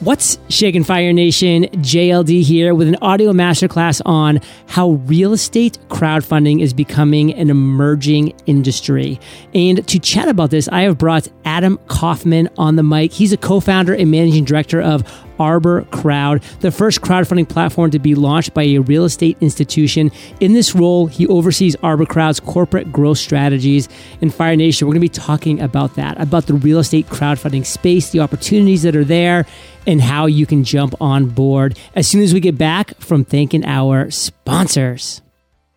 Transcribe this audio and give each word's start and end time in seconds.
What's 0.00 0.38
shaking 0.48 0.82
Fire 0.82 1.12
Nation? 1.12 1.64
JLD 1.64 2.42
here 2.42 2.74
with 2.74 2.88
an 2.88 2.96
audio 3.02 3.32
masterclass 3.32 4.00
on 4.06 4.40
how 4.66 4.92
real 4.92 5.34
estate 5.34 5.78
crowdfunding 5.90 6.62
is 6.62 6.72
becoming 6.72 7.34
an 7.34 7.50
emerging 7.50 8.32
industry. 8.46 9.20
And 9.52 9.86
to 9.86 9.98
chat 9.98 10.28
about 10.28 10.48
this, 10.50 10.68
I 10.68 10.84
have 10.84 10.96
brought 10.96 11.28
Adam 11.44 11.78
Kaufman 11.88 12.48
on 12.56 12.76
the 12.76 12.82
mic. 12.82 13.12
He's 13.12 13.34
a 13.34 13.36
co-founder 13.36 13.92
and 13.92 14.10
managing 14.10 14.46
director 14.46 14.80
of 14.80 15.02
ArborCrowd, 15.40 16.42
the 16.60 16.70
first 16.70 17.00
crowdfunding 17.00 17.48
platform 17.48 17.90
to 17.90 17.98
be 17.98 18.14
launched 18.14 18.52
by 18.52 18.62
a 18.62 18.78
real 18.78 19.04
estate 19.04 19.38
institution. 19.40 20.12
In 20.38 20.52
this 20.52 20.74
role, 20.74 21.06
he 21.06 21.26
oversees 21.26 21.74
ArborCrowd's 21.76 22.40
corporate 22.40 22.92
growth 22.92 23.18
strategies. 23.18 23.88
In 24.20 24.28
Fire 24.28 24.54
Nation, 24.54 24.86
we're 24.86 24.92
going 24.92 25.06
to 25.06 25.12
be 25.12 25.26
talking 25.26 25.60
about 25.60 25.94
that, 25.94 26.20
about 26.20 26.46
the 26.46 26.54
real 26.54 26.78
estate 26.78 27.06
crowdfunding 27.06 27.64
space, 27.64 28.10
the 28.10 28.20
opportunities 28.20 28.82
that 28.82 28.94
are 28.94 29.04
there, 29.04 29.46
and 29.86 30.02
how 30.02 30.26
you 30.26 30.44
can 30.44 30.62
jump 30.62 30.94
on 31.00 31.26
board 31.26 31.78
as 31.94 32.06
soon 32.06 32.20
as 32.20 32.34
we 32.34 32.40
get 32.40 32.58
back 32.58 32.94
from 33.00 33.24
thanking 33.24 33.64
our 33.64 34.10
sponsors. 34.10 35.22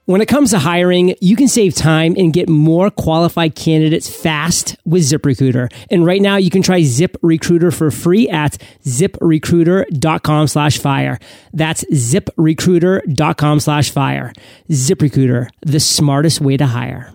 When 0.06 0.20
it 0.20 0.28
comes 0.28 0.50
to 0.50 0.60
hiring, 0.60 1.16
you 1.22 1.38
can 1.38 1.48
save 1.48 1.76
time 1.76 2.14
and 2.18 2.34
get 2.34 2.50
more 2.50 2.92
qualified 2.92 3.56
candidates 3.56 4.14
fast 4.14 4.76
with 4.84 5.04
ZipRecruiter. 5.04 5.72
And 5.90 6.06
right 6.06 6.22
now 6.22 6.36
you 6.36 6.50
can 6.50 6.62
try 6.62 6.82
ZipRecruiter 6.82 7.74
for 7.74 7.90
free 7.90 8.28
at 8.28 8.58
ziprecruiter.com 8.84 10.48
slash 10.48 10.78
fire. 10.78 11.20
That's 11.54 11.86
ziprecruiter.com 11.86 13.60
slash 13.62 13.92
fire. 13.92 14.34
ZipRecruiter, 14.70 15.48
the 15.62 15.80
smartest 15.80 16.42
way 16.42 16.58
to 16.58 16.66
hire. 16.66 17.14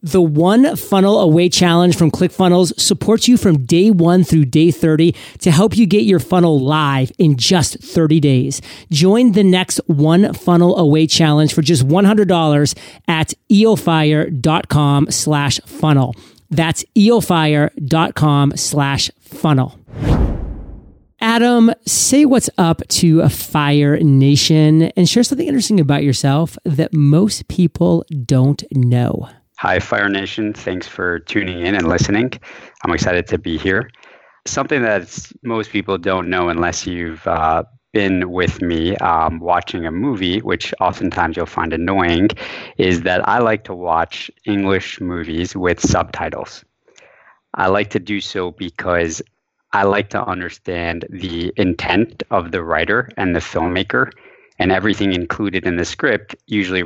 The 0.00 0.22
One 0.22 0.76
Funnel 0.76 1.18
Away 1.18 1.48
Challenge 1.48 1.96
from 1.96 2.12
ClickFunnels 2.12 2.78
supports 2.78 3.26
you 3.26 3.36
from 3.36 3.64
day 3.64 3.90
one 3.90 4.22
through 4.22 4.44
day 4.44 4.70
30 4.70 5.12
to 5.40 5.50
help 5.50 5.76
you 5.76 5.86
get 5.86 6.04
your 6.04 6.20
funnel 6.20 6.60
live 6.60 7.10
in 7.18 7.36
just 7.36 7.82
30 7.82 8.20
days. 8.20 8.62
Join 8.92 9.32
the 9.32 9.42
next 9.42 9.80
One 9.86 10.32
Funnel 10.34 10.78
Away 10.78 11.08
Challenge 11.08 11.52
for 11.52 11.62
just 11.62 11.84
$100 11.88 12.78
at 13.08 13.34
eofire.com 13.50 15.10
slash 15.10 15.60
funnel. 15.66 16.14
That's 16.48 16.84
eofire.com 16.96 18.56
slash 18.56 19.10
funnel. 19.20 19.80
Adam, 21.20 21.72
say 21.84 22.24
what's 22.24 22.48
up 22.56 22.86
to 22.86 23.22
a 23.22 23.28
Fire 23.28 23.98
Nation 23.98 24.82
and 24.82 25.08
share 25.08 25.24
something 25.24 25.48
interesting 25.48 25.80
about 25.80 26.04
yourself 26.04 26.56
that 26.64 26.94
most 26.94 27.48
people 27.48 28.04
don't 28.24 28.62
know. 28.70 29.28
Hi, 29.60 29.80
Fire 29.80 30.08
Nation. 30.08 30.52
Thanks 30.52 30.86
for 30.86 31.18
tuning 31.18 31.66
in 31.66 31.74
and 31.74 31.88
listening. 31.88 32.30
I'm 32.84 32.92
excited 32.92 33.26
to 33.26 33.38
be 33.38 33.58
here. 33.58 33.90
Something 34.46 34.82
that 34.82 35.32
most 35.42 35.72
people 35.72 35.98
don't 35.98 36.30
know 36.30 36.48
unless 36.48 36.86
you've 36.86 37.26
uh, 37.26 37.64
been 37.92 38.30
with 38.30 38.62
me 38.62 38.94
um, 38.98 39.40
watching 39.40 39.84
a 39.84 39.90
movie, 39.90 40.38
which 40.42 40.72
oftentimes 40.80 41.36
you'll 41.36 41.46
find 41.46 41.72
annoying, 41.72 42.28
is 42.76 43.00
that 43.02 43.28
I 43.28 43.40
like 43.40 43.64
to 43.64 43.74
watch 43.74 44.30
English 44.44 45.00
movies 45.00 45.56
with 45.56 45.80
subtitles. 45.80 46.64
I 47.54 47.66
like 47.66 47.90
to 47.90 47.98
do 47.98 48.20
so 48.20 48.52
because 48.52 49.20
I 49.72 49.82
like 49.82 50.08
to 50.10 50.24
understand 50.24 51.04
the 51.10 51.52
intent 51.56 52.22
of 52.30 52.52
the 52.52 52.62
writer 52.62 53.08
and 53.16 53.34
the 53.34 53.40
filmmaker, 53.40 54.12
and 54.60 54.70
everything 54.70 55.14
included 55.14 55.66
in 55.66 55.78
the 55.78 55.84
script 55.84 56.36
usually 56.46 56.84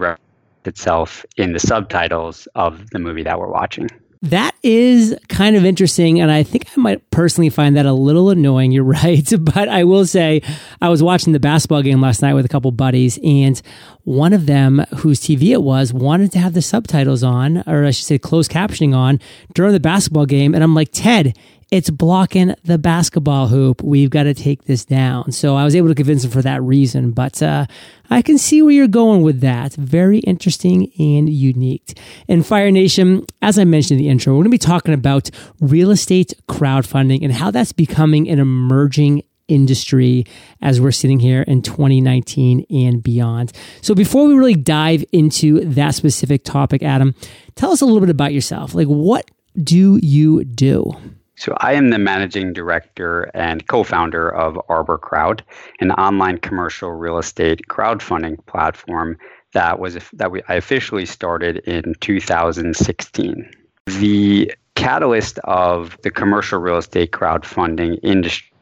itself 0.66 1.24
in 1.36 1.52
the 1.52 1.60
subtitles 1.60 2.46
of 2.54 2.90
the 2.90 2.98
movie 2.98 3.22
that 3.22 3.38
we're 3.38 3.50
watching. 3.50 3.88
That 4.22 4.54
is 4.62 5.16
kind 5.28 5.56
of 5.56 5.64
interesting. 5.64 6.20
And 6.20 6.30
I 6.30 6.44
think 6.44 6.68
I 6.76 6.80
might 6.80 7.10
personally 7.10 7.50
find 7.50 7.76
that 7.76 7.86
a 7.86 7.92
little 7.92 8.30
annoying. 8.30 8.70
You're 8.70 8.84
right. 9.02 9.28
But 9.40 9.68
I 9.68 9.82
will 9.82 10.06
say, 10.06 10.42
I 10.80 10.88
was 10.88 11.02
watching 11.02 11.32
the 11.32 11.40
basketball 11.40 11.82
game 11.82 12.00
last 12.00 12.22
night 12.22 12.34
with 12.34 12.44
a 12.44 12.48
couple 12.48 12.70
buddies, 12.70 13.18
and 13.24 13.60
one 14.04 14.32
of 14.32 14.46
them, 14.46 14.84
whose 14.98 15.20
TV 15.20 15.50
it 15.50 15.62
was, 15.62 15.92
wanted 15.92 16.30
to 16.32 16.38
have 16.38 16.54
the 16.54 16.62
subtitles 16.62 17.24
on, 17.24 17.64
or 17.66 17.84
I 17.84 17.90
should 17.90 18.06
say 18.06 18.18
closed 18.18 18.50
captioning 18.50 18.94
on 18.94 19.18
during 19.54 19.72
the 19.72 19.80
basketball 19.80 20.26
game. 20.26 20.54
And 20.54 20.62
I'm 20.62 20.74
like, 20.74 20.90
Ted, 20.92 21.36
it's 21.72 21.88
blocking 21.88 22.54
the 22.64 22.76
basketball 22.76 23.48
hoop. 23.48 23.82
We've 23.82 24.10
got 24.10 24.24
to 24.24 24.34
take 24.34 24.64
this 24.64 24.84
down. 24.84 25.32
So 25.32 25.56
I 25.56 25.64
was 25.64 25.74
able 25.74 25.88
to 25.88 25.94
convince 25.94 26.22
him 26.22 26.30
for 26.30 26.42
that 26.42 26.62
reason. 26.62 27.12
But 27.12 27.42
uh, 27.42 27.64
I 28.10 28.20
can 28.20 28.36
see 28.36 28.60
where 28.60 28.72
you're 28.72 28.86
going 28.86 29.22
with 29.22 29.40
that. 29.40 29.72
Very 29.76 30.18
interesting 30.18 30.92
and 30.98 31.30
unique. 31.30 31.98
In 32.28 32.42
Fire 32.42 32.70
Nation, 32.70 33.24
as 33.40 33.58
I 33.58 33.64
mentioned 33.64 33.98
in 33.98 34.04
the 34.04 34.10
intro, 34.10 34.34
we're 34.34 34.40
going 34.40 34.50
to 34.50 34.50
be 34.50 34.58
talking 34.58 34.92
about 34.92 35.30
real 35.60 35.90
estate 35.90 36.34
crowdfunding 36.46 37.22
and 37.22 37.32
how 37.32 37.50
that's 37.50 37.72
becoming 37.72 38.28
an 38.28 38.38
emerging 38.38 39.22
industry 39.48 40.26
as 40.60 40.78
we're 40.78 40.92
sitting 40.92 41.20
here 41.20 41.40
in 41.40 41.62
2019 41.62 42.66
and 42.68 43.02
beyond. 43.02 43.50
So 43.80 43.94
before 43.94 44.26
we 44.26 44.34
really 44.34 44.56
dive 44.56 45.06
into 45.10 45.64
that 45.70 45.94
specific 45.94 46.44
topic, 46.44 46.82
Adam, 46.82 47.14
tell 47.54 47.72
us 47.72 47.80
a 47.80 47.86
little 47.86 48.00
bit 48.00 48.10
about 48.10 48.34
yourself. 48.34 48.74
Like, 48.74 48.88
what 48.88 49.30
do 49.56 49.98
you 50.02 50.44
do? 50.44 50.94
So 51.42 51.56
I 51.56 51.72
am 51.72 51.90
the 51.90 51.98
managing 51.98 52.52
director 52.52 53.28
and 53.34 53.66
co-founder 53.66 54.32
of 54.32 54.54
ArborCrowd, 54.68 55.40
an 55.80 55.90
online 55.90 56.38
commercial 56.38 56.92
real 56.92 57.18
estate 57.18 57.62
crowdfunding 57.68 58.46
platform 58.46 59.18
that 59.52 59.80
was 59.80 59.98
that 60.12 60.30
we, 60.30 60.40
I 60.48 60.54
officially 60.54 61.04
started 61.04 61.56
in 61.66 61.96
2016. 61.98 63.50
The 63.86 64.54
catalyst 64.76 65.40
of 65.40 65.98
the 66.04 66.12
commercial 66.12 66.60
real 66.60 66.76
estate 66.76 67.10
crowdfunding 67.10 67.98
industry 68.04 68.52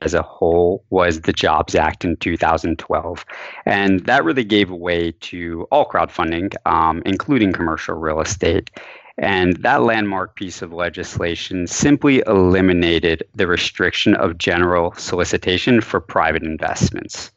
as 0.00 0.14
a 0.14 0.22
whole 0.22 0.84
was 0.90 1.22
the 1.22 1.32
Jobs 1.32 1.74
Act 1.74 2.04
in 2.04 2.14
2012. 2.18 3.24
And 3.66 4.06
that 4.06 4.22
really 4.22 4.44
gave 4.44 4.70
way 4.70 5.10
to 5.22 5.66
all 5.72 5.88
crowdfunding, 5.88 6.54
um, 6.66 7.02
including 7.04 7.52
commercial 7.52 7.96
real 7.96 8.20
estate. 8.20 8.70
And 9.18 9.56
that 9.56 9.82
landmark 9.82 10.36
piece 10.36 10.62
of 10.62 10.72
legislation 10.72 11.66
simply 11.66 12.22
eliminated 12.26 13.24
the 13.34 13.48
restriction 13.48 14.14
of 14.14 14.38
general 14.38 14.94
solicitation 14.96 15.80
for 15.80 16.00
private 16.00 16.44
investments. 16.44 17.32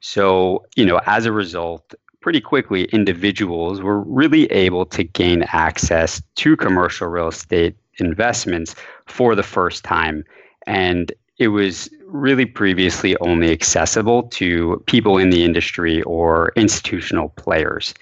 So, 0.00 0.66
you 0.74 0.84
know, 0.84 1.00
as 1.06 1.26
a 1.26 1.32
result, 1.32 1.94
pretty 2.20 2.40
quickly, 2.40 2.84
individuals 2.86 3.80
were 3.80 4.00
really 4.00 4.46
able 4.46 4.84
to 4.86 5.04
gain 5.04 5.44
access 5.52 6.20
to 6.36 6.56
commercial 6.56 7.06
real 7.06 7.28
estate 7.28 7.76
investments 7.98 8.74
for 9.06 9.36
the 9.36 9.42
first 9.44 9.84
time. 9.84 10.24
And 10.66 11.12
it 11.38 11.48
was 11.48 11.88
really 12.06 12.44
previously 12.44 13.16
only 13.18 13.52
accessible 13.52 14.24
to 14.24 14.82
people 14.86 15.16
in 15.16 15.30
the 15.30 15.44
industry 15.44 16.02
or 16.02 16.52
institutional 16.56 17.28
players 17.30 17.94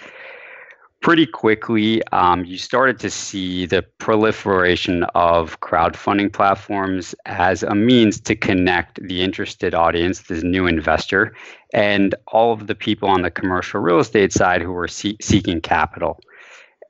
pretty 1.00 1.26
quickly, 1.26 2.03
um, 2.09 2.44
you 2.44 2.59
started 2.59 2.98
to 3.00 3.10
see 3.10 3.66
the 3.66 3.82
proliferation 3.82 5.04
of 5.14 5.60
crowdfunding 5.60 6.32
platforms 6.32 7.14
as 7.26 7.62
a 7.62 7.75
means 7.75 8.20
to 8.20 8.34
connect 8.34 9.00
the 9.03 9.22
interested 9.22 9.75
audience, 9.75 10.22
this 10.22 10.42
new 10.42 10.66
investor, 10.66 11.34
and 11.72 12.14
all 12.28 12.53
of 12.53 12.66
the 12.66 12.75
people 12.75 13.09
on 13.09 13.22
the 13.22 13.31
commercial 13.31 13.81
real 13.81 13.98
estate 13.98 14.32
side 14.32 14.60
who 14.60 14.72
were 14.72 14.88
see- 14.88 15.16
seeking 15.20 15.60
capital. 15.60 16.20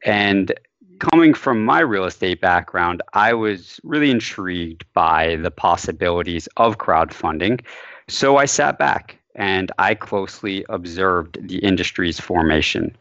And 0.04 0.52
coming 0.98 1.34
from 1.34 1.64
my 1.64 1.80
real 1.80 2.04
estate 2.04 2.40
background, 2.40 3.02
I 3.12 3.34
was 3.34 3.80
really 3.84 4.10
intrigued 4.10 4.84
by 4.94 5.36
the 5.36 5.50
possibilities 5.50 6.48
of 6.56 6.78
crowdfunding. 6.78 7.60
So 8.08 8.36
I 8.36 8.46
sat 8.46 8.78
back 8.78 9.18
and 9.34 9.70
I 9.78 9.94
closely 9.94 10.64
observed 10.68 11.38
the 11.46 11.58
industry's 11.58 12.18
formation. 12.18 12.96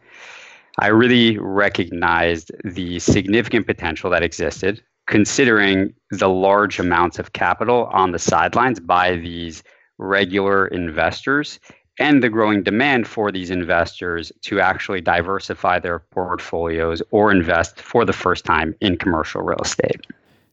I 0.79 0.87
really 0.87 1.37
recognized 1.39 2.51
the 2.63 2.99
significant 2.99 3.65
potential 3.65 4.11
that 4.11 4.21
existed, 4.21 4.81
considering 5.07 5.93
the 6.11 6.29
large 6.29 6.79
amounts 6.79 7.17
of 7.17 7.33
capital 7.33 7.89
on 7.91 8.11
the 8.11 8.19
sidelines 8.19 8.79
by 8.79 9.15
these 9.15 9.63
regular 9.97 10.67
investors 10.67 11.59
and 11.99 12.21
the 12.21 12.29
growing 12.29 12.61
demand 12.61 13.07
for 13.07 13.31
these 13.31 13.49
investors 13.49 14.31
to 14.43 14.59
actually 14.59 15.01
diversify 15.01 15.79
their 15.79 15.99
portfolios 16.11 17.01
or 17.09 17.31
invest 17.31 17.81
for 17.81 18.05
the 18.05 18.13
first 18.13 18.45
time 18.45 18.75
in 18.81 18.97
commercial 18.97 19.41
real 19.41 19.57
estate. 19.59 20.05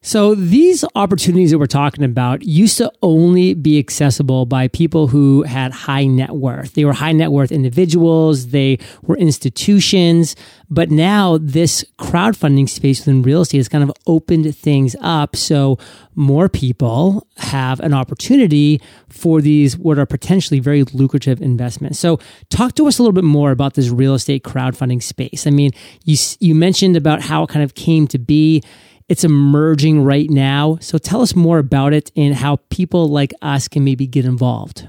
So 0.07 0.35
these 0.35 0.85
opportunities 0.95 1.51
that 1.51 1.59
we're 1.59 1.65
talking 1.65 2.05
about 2.05 2.43
used 2.43 2.77
to 2.77 2.93
only 3.03 3.55
be 3.55 3.79
accessible 3.79 4.45
by 4.45 4.69
people 4.69 5.07
who 5.07 5.45
had 5.45 5.73
high 5.73 6.05
net 6.05 6.33
worth. 6.33 6.75
They 6.75 6.85
were 6.85 6.93
high 6.93 7.13
net 7.13 7.33
worth 7.33 7.51
individuals. 7.51 8.49
They 8.49 8.79
were 9.01 9.17
institutions. 9.17 10.37
But 10.69 10.91
now 10.91 11.39
this 11.41 11.87
crowdfunding 11.99 12.69
space 12.69 13.01
within 13.01 13.23
real 13.23 13.41
estate 13.41 13.57
has 13.57 13.69
kind 13.69 13.83
of 13.83 13.91
opened 14.07 14.55
things 14.55 14.95
up. 15.01 15.37
So 15.37 15.79
more 16.15 16.51
people 16.51 17.27
have 17.39 17.81
an 17.81 17.95
opportunity 17.95 18.83
for 19.09 19.41
these, 19.41 19.79
what 19.79 19.99
are 19.99 20.05
potentially 20.05 20.61
very 20.61 20.85
lucrative 20.85 21.41
investments. 21.41 21.99
So 21.99 22.21
talk 22.51 22.75
to 22.75 22.87
us 22.87 22.99
a 22.99 23.03
little 23.03 23.15
bit 23.15 23.25
more 23.25 23.53
about 23.53 23.73
this 23.73 23.89
real 23.89 24.13
estate 24.13 24.45
crowdfunding 24.45 25.03
space. 25.03 25.47
I 25.47 25.51
mean, 25.51 25.71
you, 26.05 26.19
you 26.41 26.55
mentioned 26.55 26.95
about 26.95 27.23
how 27.23 27.45
it 27.45 27.49
kind 27.49 27.65
of 27.65 27.75
came 27.75 28.07
to 28.09 28.19
be 28.19 28.63
It's 29.09 29.25
emerging 29.25 30.03
right 30.03 30.31
now. 30.31 30.79
So 30.81 30.97
tell 30.97 31.21
us 31.21 31.37
more 31.37 31.59
about 31.59 31.93
it 31.93 32.11
and 32.17 32.35
how 32.35 32.57
people 32.71 33.09
like 33.09 33.35
us 33.43 33.69
can 33.69 33.85
maybe 33.85 34.07
get 34.07 34.25
involved. 34.25 34.89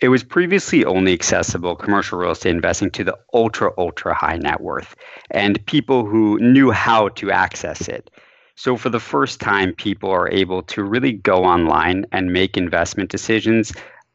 It 0.00 0.08
was 0.08 0.22
previously 0.22 0.84
only 0.84 1.14
accessible 1.14 1.74
commercial 1.76 2.18
real 2.18 2.32
estate 2.32 2.50
investing 2.50 2.90
to 2.90 3.04
the 3.04 3.16
ultra, 3.32 3.72
ultra 3.78 4.12
high 4.12 4.36
net 4.36 4.60
worth 4.60 4.94
and 5.30 5.64
people 5.64 6.04
who 6.04 6.38
knew 6.40 6.70
how 6.72 7.08
to 7.10 7.30
access 7.30 7.88
it. 7.88 8.10
So, 8.56 8.76
for 8.76 8.88
the 8.88 9.00
first 9.00 9.40
time, 9.40 9.72
people 9.72 10.10
are 10.10 10.30
able 10.30 10.62
to 10.62 10.84
really 10.84 11.12
go 11.12 11.44
online 11.44 12.06
and 12.12 12.32
make 12.32 12.56
investment 12.56 13.10
decisions 13.10 13.72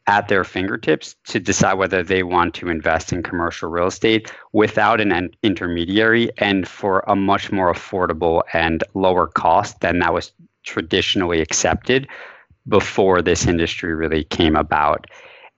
at 0.09 0.27
their 0.27 0.43
fingertips 0.43 1.15
to 1.23 1.39
decide 1.39 1.75
whether 1.75 2.01
they 2.01 2.23
want 2.23 2.55
to 2.55 2.67
invest 2.67 3.13
in 3.13 3.21
commercial 3.21 3.69
real 3.69 3.85
estate 3.85 4.33
without 4.53 4.99
an 4.99 5.29
intermediary 5.43 6.31
and 6.39 6.67
for 6.67 7.03
a 7.07 7.15
much 7.15 7.51
more 7.51 7.71
affordable 7.71 8.41
and 8.51 8.83
lower 8.95 9.27
cost 9.27 9.81
than 9.81 9.99
that 9.99 10.11
was 10.11 10.31
traditionally 10.63 11.41
accepted 11.41 12.07
before 12.67 13.21
this 13.21 13.45
industry 13.45 13.93
really 13.93 14.23
came 14.23 14.55
about. 14.55 15.05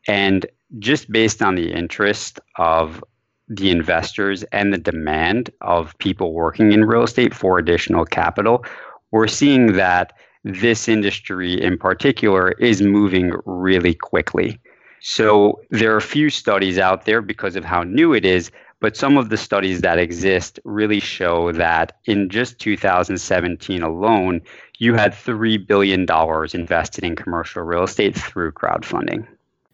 And 0.05 0.45
just 0.79 1.09
based 1.09 1.41
on 1.41 1.55
the 1.55 1.71
interest 1.71 2.37
of 2.57 3.01
the 3.47 3.69
investors 3.69 4.43
and 4.51 4.73
the 4.73 4.77
demand 4.77 5.49
of 5.61 5.97
people 5.99 6.33
working 6.33 6.73
in 6.73 6.83
real 6.83 7.03
estate 7.03 7.33
for 7.33 7.57
additional 7.57 8.03
capital, 8.03 8.65
we're 9.11 9.27
seeing 9.27 9.73
that 9.77 10.11
this 10.43 10.87
industry 10.87 11.61
in 11.61 11.77
particular 11.77 12.51
is 12.53 12.81
moving 12.81 13.33
really 13.45 13.93
quickly. 13.93 14.59
So 15.01 15.59
there 15.69 15.93
are 15.93 15.97
a 15.97 16.01
few 16.01 16.29
studies 16.29 16.77
out 16.77 17.05
there 17.05 17.21
because 17.21 17.55
of 17.55 17.65
how 17.65 17.83
new 17.83 18.13
it 18.13 18.25
is, 18.25 18.51
but 18.79 18.97
some 18.97 19.17
of 19.17 19.29
the 19.29 19.37
studies 19.37 19.81
that 19.81 19.99
exist 19.99 20.59
really 20.63 20.99
show 20.99 21.51
that 21.53 21.99
in 22.05 22.29
just 22.29 22.59
2017 22.59 23.81
alone, 23.81 24.41
you 24.79 24.95
had 24.95 25.13
$3 25.13 25.65
billion 25.67 26.05
invested 26.53 27.03
in 27.03 27.15
commercial 27.15 27.61
real 27.63 27.83
estate 27.83 28.15
through 28.15 28.51
crowdfunding. 28.51 29.27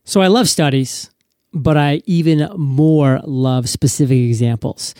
So 0.04 0.22
I 0.22 0.28
love 0.28 0.50
studies, 0.50 1.12
but 1.54 1.78
I 1.78 2.02
even 2.06 2.50
more 2.58 3.22
love 3.24 3.70
specific 3.70 4.18
examples. 4.18 4.94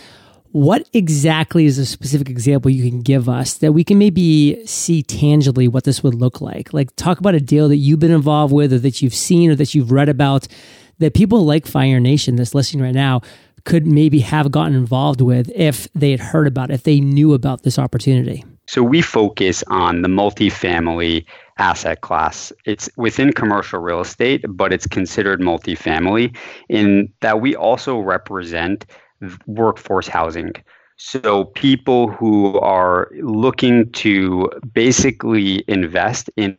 What 0.52 0.88
exactly 0.94 1.66
is 1.66 1.78
a 1.78 1.86
specific 1.86 2.30
example 2.30 2.72
you 2.72 2.90
can 2.90 3.02
give 3.02 3.28
us 3.28 3.56
that 3.56 3.74
we 3.74 3.84
can 3.84 3.98
maybe 3.98 4.66
see 4.66 5.04
tangibly 5.04 5.68
what 5.68 5.84
this 5.84 6.02
would 6.04 6.16
look 6.16 6.42
like? 6.42 6.74
Like, 6.74 6.96
talk 6.96 7.20
about 7.20 7.36
a 7.36 7.40
deal 7.40 7.68
that 7.70 7.78
you've 7.78 8.00
been 8.00 8.12
involved 8.12 8.54
with, 8.54 8.72
or 8.74 8.80
that 8.80 9.02
you've 9.02 9.14
seen, 9.14 9.52
or 9.52 9.56
that 9.56 9.76
you've 9.76 9.92
read 9.92 10.10
about 10.10 10.48
that 11.00 11.14
people 11.14 11.44
like 11.44 11.68
Fire 11.68 12.00
Nation 12.00 12.36
that's 12.36 12.56
listening 12.56 12.84
right 12.84 12.96
now 12.96 13.22
could 13.66 13.86
maybe 13.86 14.20
have 14.20 14.50
gotten 14.50 14.74
involved 14.74 15.20
with 15.22 15.52
if 15.54 15.92
they 15.94 16.12
had 16.12 16.22
heard 16.22 16.48
about 16.48 16.72
it, 16.72 16.76
if 16.76 16.84
they 16.84 17.00
knew 17.00 17.34
about 17.34 17.64
this 17.64 17.78
opportunity. 17.78 18.46
So 18.68 18.82
we 18.82 19.02
focus 19.02 19.64
on 19.68 20.02
the 20.02 20.10
multifamily 20.10 21.26
asset 21.58 22.02
class. 22.02 22.52
It's 22.66 22.90
within 22.98 23.34
commercial 23.34 23.80
real 23.80 24.02
estate, 24.02 24.44
but 24.48 24.74
it's 24.74 24.88
considered 24.88 25.40
multifamily 25.40 26.36
in 26.70 27.12
that 27.22 27.42
we 27.42 27.56
also 27.56 28.00
represent 28.00 28.86
workforce 29.46 30.08
housing. 30.08 30.54
So 30.98 31.46
people 31.46 32.10
who 32.10 32.60
are 32.60 33.10
looking 33.22 33.92
to 33.92 34.50
basically 34.74 35.64
invest 35.68 36.30
in 36.38 36.58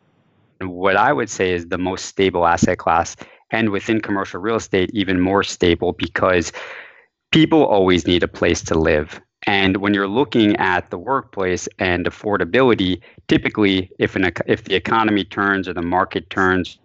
what 0.60 0.96
I 0.96 1.12
would 1.12 1.31
say 1.31 1.52
is 1.52 1.66
the 1.66 1.78
most 1.78 2.06
stable 2.06 2.46
asset 2.46 2.78
class 2.78 3.16
and 3.50 3.70
within 3.70 4.00
commercial 4.00 4.40
real 4.40 4.56
estate 4.56 4.90
even 4.93 5.20
more 5.20 5.43
stable 5.43 5.93
because 5.93 6.52
people 7.32 7.64
always 7.64 8.06
need 8.06 8.22
a 8.22 8.28
place 8.28 8.62
to 8.62 8.78
live 8.78 9.20
and 9.46 9.78
when 9.78 9.94
you're 9.94 10.08
looking 10.08 10.56
at 10.56 10.90
the 10.90 10.99
workplace 10.99 11.69
and 11.78 12.06
affordability, 12.06 13.00
typically, 13.28 13.90
if 13.99 14.16
an 14.16 14.31
if 14.46 14.64
the 14.64 14.75
economy 14.75 15.25
turns 15.25 15.69
or 15.69 15.72
the 15.72 15.82
market 15.82 16.28
turns, 16.31 16.78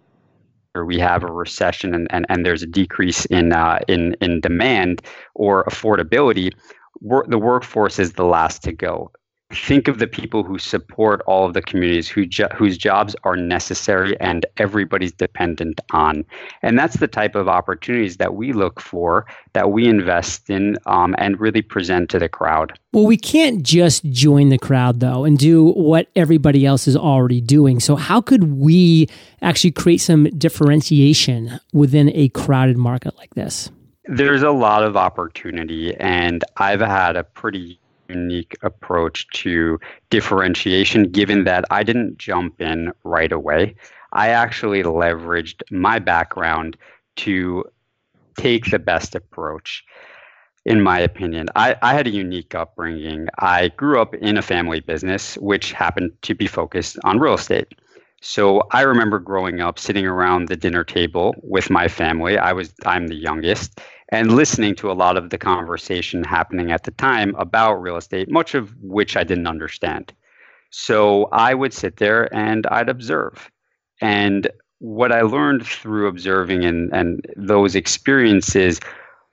or 0.74 0.84
we 0.84 0.98
have 0.98 1.22
a 1.22 1.32
recession 1.32 1.94
and, 1.94 2.06
and, 2.10 2.26
and 2.28 2.44
there's 2.44 2.62
a 2.62 2.66
decrease 2.66 3.24
in 3.26 3.52
uh, 3.52 3.78
in 3.88 4.14
in 4.20 4.40
demand 4.40 5.02
or 5.34 5.64
affordability, 5.64 6.52
the 7.00 7.38
workforce 7.38 7.98
is 7.98 8.12
the 8.12 8.24
last 8.24 8.62
to 8.64 8.72
go 8.72 9.10
think 9.52 9.88
of 9.88 9.98
the 9.98 10.06
people 10.06 10.42
who 10.42 10.58
support 10.58 11.22
all 11.26 11.46
of 11.46 11.54
the 11.54 11.62
communities 11.62 12.08
who 12.08 12.26
jo- 12.26 12.48
whose 12.54 12.76
jobs 12.76 13.14
are 13.24 13.36
necessary 13.36 14.18
and 14.20 14.46
everybody's 14.56 15.12
dependent 15.12 15.80
on. 15.92 16.24
And 16.62 16.78
that's 16.78 16.96
the 16.96 17.06
type 17.06 17.34
of 17.34 17.48
opportunities 17.48 18.16
that 18.16 18.34
we 18.34 18.52
look 18.52 18.80
for, 18.80 19.26
that 19.52 19.70
we 19.70 19.86
invest 19.86 20.50
in, 20.50 20.78
um, 20.86 21.14
and 21.18 21.38
really 21.38 21.62
present 21.62 22.10
to 22.10 22.18
the 22.18 22.28
crowd. 22.28 22.78
Well, 22.92 23.06
we 23.06 23.16
can't 23.16 23.62
just 23.62 24.04
join 24.10 24.48
the 24.48 24.58
crowd, 24.58 25.00
though, 25.00 25.24
and 25.24 25.38
do 25.38 25.72
what 25.72 26.08
everybody 26.16 26.64
else 26.64 26.88
is 26.88 26.96
already 26.96 27.40
doing. 27.40 27.80
So, 27.80 27.96
how 27.96 28.20
could 28.20 28.54
we 28.54 29.08
actually 29.42 29.72
create 29.72 29.98
some 29.98 30.24
differentiation 30.38 31.60
within 31.72 32.10
a 32.14 32.28
crowded 32.30 32.78
market 32.78 33.16
like 33.18 33.34
this? 33.34 33.70
There's 34.06 34.42
a 34.42 34.50
lot 34.50 34.82
of 34.82 34.96
opportunity, 34.96 35.94
and 35.96 36.44
I've 36.58 36.80
had 36.80 37.16
a 37.16 37.24
pretty 37.24 37.80
unique 38.14 38.56
approach 38.62 39.26
to 39.42 39.78
differentiation, 40.10 41.10
given 41.10 41.44
that 41.44 41.64
I 41.70 41.82
didn't 41.82 42.18
jump 42.18 42.60
in 42.60 42.92
right 43.04 43.32
away. 43.32 43.74
I 44.12 44.28
actually 44.28 44.82
leveraged 44.82 45.62
my 45.70 45.98
background 45.98 46.76
to 47.16 47.64
take 48.36 48.70
the 48.70 48.78
best 48.78 49.14
approach, 49.14 49.84
in 50.64 50.80
my 50.82 50.98
opinion. 50.98 51.48
I, 51.56 51.76
I 51.82 51.94
had 51.94 52.06
a 52.06 52.10
unique 52.10 52.54
upbringing. 52.54 53.28
I 53.38 53.68
grew 53.68 54.00
up 54.00 54.14
in 54.14 54.36
a 54.36 54.42
family 54.42 54.80
business, 54.80 55.36
which 55.38 55.72
happened 55.72 56.12
to 56.22 56.34
be 56.34 56.46
focused 56.46 56.98
on 57.04 57.18
real 57.18 57.34
estate. 57.34 57.68
So 58.20 58.62
I 58.70 58.82
remember 58.82 59.18
growing 59.18 59.60
up 59.60 59.78
sitting 59.78 60.06
around 60.06 60.48
the 60.48 60.56
dinner 60.56 60.82
table 60.82 61.34
with 61.42 61.68
my 61.68 61.88
family. 61.88 62.38
I 62.38 62.52
was 62.54 62.72
I'm 62.86 63.08
the 63.08 63.14
youngest 63.14 63.80
and 64.10 64.36
listening 64.36 64.74
to 64.76 64.90
a 64.90 64.94
lot 64.94 65.16
of 65.16 65.30
the 65.30 65.38
conversation 65.38 66.24
happening 66.24 66.70
at 66.70 66.84
the 66.84 66.90
time 66.92 67.34
about 67.36 67.74
real 67.74 67.96
estate, 67.96 68.30
much 68.30 68.54
of 68.54 68.74
which 68.82 69.16
I 69.16 69.24
didn't 69.24 69.46
understand. 69.46 70.12
So 70.70 71.26
I 71.32 71.54
would 71.54 71.72
sit 71.72 71.96
there 71.98 72.32
and 72.34 72.66
I'd 72.66 72.88
observe. 72.88 73.50
And 74.00 74.48
what 74.80 75.12
I 75.12 75.22
learned 75.22 75.66
through 75.66 76.08
observing 76.08 76.64
and, 76.64 76.92
and 76.92 77.24
those 77.36 77.74
experiences 77.74 78.80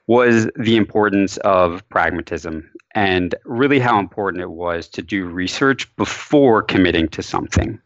was 0.08 0.50
the 0.56 0.78
importance 0.78 1.38
of 1.38 1.88
pragmatism 1.90 2.70
and 2.96 3.36
really 3.46 3.80
how 3.80 4.00
important 4.00 4.42
it 4.42 4.52
was 4.52 4.88
to 4.90 5.02
do 5.02 5.26
research 5.26 5.94
before 5.96 6.62
committing 6.62 7.08
to 7.10 7.24
something. 7.24 7.80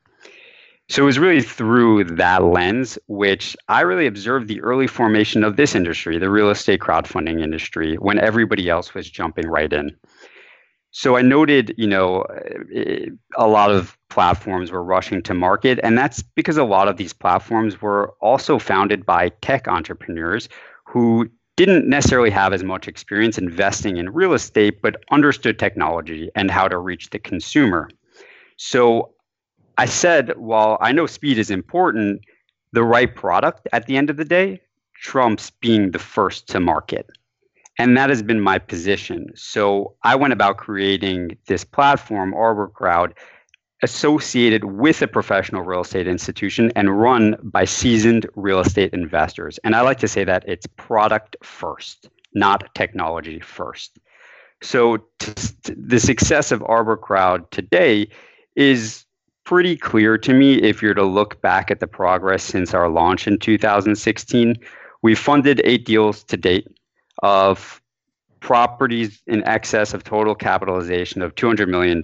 So 0.87 1.01
it 1.01 1.05
was 1.05 1.17
really 1.17 1.41
through 1.41 2.03
that 2.03 2.43
lens, 2.43 2.99
which 3.07 3.57
I 3.67 3.81
really 3.81 4.05
observed 4.05 4.47
the 4.47 4.61
early 4.61 4.85
formation 4.85 5.43
of 5.43 5.55
this 5.55 5.73
industry, 5.73 6.19
the 6.19 6.29
real 6.29 6.51
estate 6.51 6.79
crowdfunding 6.79 7.41
industry, 7.41 7.95
when 7.95 8.19
everybody 8.19 8.69
else 8.69 8.93
was 8.93 9.09
jumping 9.09 9.47
right 9.47 9.71
in. 9.73 9.95
So 10.91 11.17
I 11.17 11.23
noted, 11.23 11.73
you 11.77 11.87
know, 11.87 12.21
eh, 12.73 13.07
a 13.35 13.47
lot 13.47 13.71
of 13.71 13.97
platforms 14.09 14.71
were 14.71 14.83
rushing 14.83 15.21
to 15.23 15.33
market, 15.33 15.79
and 15.83 15.97
that's 15.97 16.21
because 16.21 16.55
a 16.55 16.63
lot 16.63 16.87
of 16.87 16.97
these 16.97 17.13
platforms 17.13 17.81
were 17.81 18.13
also 18.21 18.59
founded 18.59 19.05
by 19.05 19.29
tech 19.41 19.67
entrepreneurs 19.67 20.47
who 20.85 21.29
didn't 21.57 21.89
necessarily 21.89 22.29
have 22.29 22.53
as 22.53 22.63
much 22.63 22.87
experience 22.87 23.37
investing 23.37 23.97
in 23.97 24.13
real 24.13 24.33
estate, 24.33 24.81
but 24.81 25.03
understood 25.11 25.57
technology 25.57 26.29
and 26.35 26.51
how 26.51 26.67
to 26.67 26.77
reach 26.77 27.09
the 27.09 27.19
consumer. 27.19 27.89
So 28.57 29.14
I 29.77 29.85
said, 29.85 30.37
while 30.37 30.77
I 30.81 30.91
know 30.91 31.05
speed 31.05 31.37
is 31.37 31.51
important, 31.51 32.21
the 32.71 32.83
right 32.83 33.13
product 33.13 33.67
at 33.73 33.85
the 33.87 33.97
end 33.97 34.09
of 34.09 34.17
the 34.17 34.25
day 34.25 34.61
trumps 34.95 35.49
being 35.49 35.91
the 35.91 35.99
first 35.99 36.47
to 36.49 36.59
market. 36.59 37.09
And 37.77 37.97
that 37.97 38.09
has 38.09 38.23
been 38.23 38.39
my 38.39 38.57
position. 38.57 39.31
So 39.35 39.95
I 40.03 40.15
went 40.15 40.33
about 40.33 40.57
creating 40.57 41.37
this 41.47 41.65
platform, 41.65 42.33
ArborCrowd, 42.33 43.13
associated 43.83 44.63
with 44.63 45.01
a 45.01 45.07
professional 45.07 45.61
real 45.61 45.81
estate 45.81 46.07
institution 46.07 46.71
and 46.75 46.99
run 46.99 47.35
by 47.43 47.65
seasoned 47.65 48.27
real 48.35 48.61
estate 48.61 48.93
investors. 48.93 49.59
And 49.63 49.75
I 49.75 49.81
like 49.81 49.99
to 49.99 50.07
say 50.07 50.23
that 50.23 50.45
it's 50.47 50.65
product 50.77 51.35
first, 51.43 52.09
not 52.33 52.73
technology 52.75 53.41
first. 53.41 53.99
So 54.61 54.97
t- 55.19 55.33
t- 55.63 55.73
the 55.77 55.99
success 55.99 56.51
of 56.51 56.61
ArborCrowd 56.61 57.49
today 57.51 58.07
is 58.55 59.04
pretty 59.45 59.77
clear 59.77 60.17
to 60.17 60.33
me 60.33 60.55
if 60.55 60.81
you're 60.81 60.93
to 60.95 61.05
look 61.05 61.39
back 61.41 61.71
at 61.71 61.79
the 61.79 61.87
progress 61.87 62.43
since 62.43 62.73
our 62.73 62.89
launch 62.89 63.27
in 63.27 63.39
2016. 63.39 64.55
We've 65.01 65.19
funded 65.19 65.61
eight 65.63 65.85
deals 65.85 66.23
to 66.25 66.35
date 66.35 66.67
of 67.23 67.81
properties 68.39 69.21
in 69.27 69.43
excess 69.45 69.93
of 69.93 70.03
total 70.03 70.35
capitalization 70.35 71.21
of 71.21 71.35
$200 71.35 71.67
million. 71.67 72.01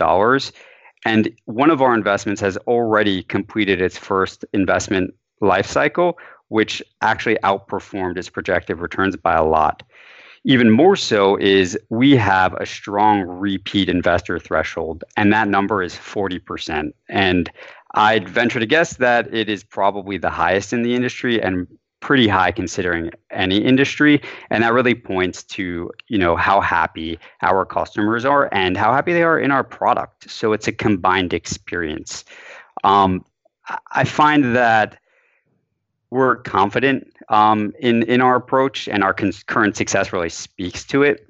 And 1.04 1.36
one 1.46 1.72
of 1.72 1.82
our 1.82 1.96
investments 1.96 2.42
has 2.42 2.58
already 2.58 3.24
completed 3.24 3.82
its 3.82 3.98
first 3.98 4.46
investment 4.54 5.14
life 5.42 5.66
cycle, 5.66 6.20
which 6.50 6.82
actually 7.02 7.38
outperformed 7.44 8.18
its 8.18 8.30
projected 8.30 8.78
returns 8.78 9.16
by 9.16 9.34
a 9.34 9.44
lot. 9.44 9.82
Even 10.44 10.72
more 10.72 10.96
so 10.96 11.38
is 11.38 11.78
we 11.90 12.16
have 12.16 12.54
a 12.56 12.66
strong 12.66 13.22
repeat 13.22 13.90
investor 13.90 14.40
threshold, 14.40 15.04
and 15.16 15.32
that 15.32 15.48
number 15.48 15.84
is 15.84 15.94
40%. 15.94 16.92
And 17.10 17.52
I'd 17.94 18.28
venture 18.28 18.60
to 18.60 18.66
guess 18.66 18.98
that 18.98 19.32
it 19.34 19.50
is 19.50 19.64
probably 19.64 20.18
the 20.18 20.30
highest 20.30 20.74
in 20.74 20.82
the 20.82 20.96
industry 20.96 21.42
and 21.42 21.68
pretty 22.00 22.28
high 22.28 22.52
considering 22.52 23.12
any 23.30 23.58
industry. 23.58 24.22
And 24.50 24.64
that 24.64 24.74
really 24.74 24.96
points 24.96 25.44
to 25.44 25.92
you 26.08 26.18
know 26.18 26.36
how 26.36 26.60
happy 26.60 27.20
our 27.44 27.64
customers 27.66 28.26
are 28.26 28.50
and 28.52 28.76
how 28.76 28.92
happy 28.92 29.14
they 29.14 29.24
are 29.24 29.40
in 29.40 29.52
our 29.52 29.64
product. 29.64 30.30
So 30.30 30.54
it's 30.54 30.68
a 30.68 30.72
combined 30.72 31.34
experience. 31.34 32.26
Um, 32.84 33.24
i 33.92 34.04
find 34.04 34.56
that 34.56 34.98
we're 36.12 36.36
confident 36.36 37.12
um, 37.30 37.74
in 37.80 38.04
in 38.04 38.22
our 38.22 38.36
approach 38.36 38.88
and 38.88 39.04
our 39.04 39.14
con- 39.14 39.32
current 39.48 39.76
success 39.76 40.14
really 40.14 40.30
speaks 40.30 40.84
to 40.86 41.04
it. 41.04 41.28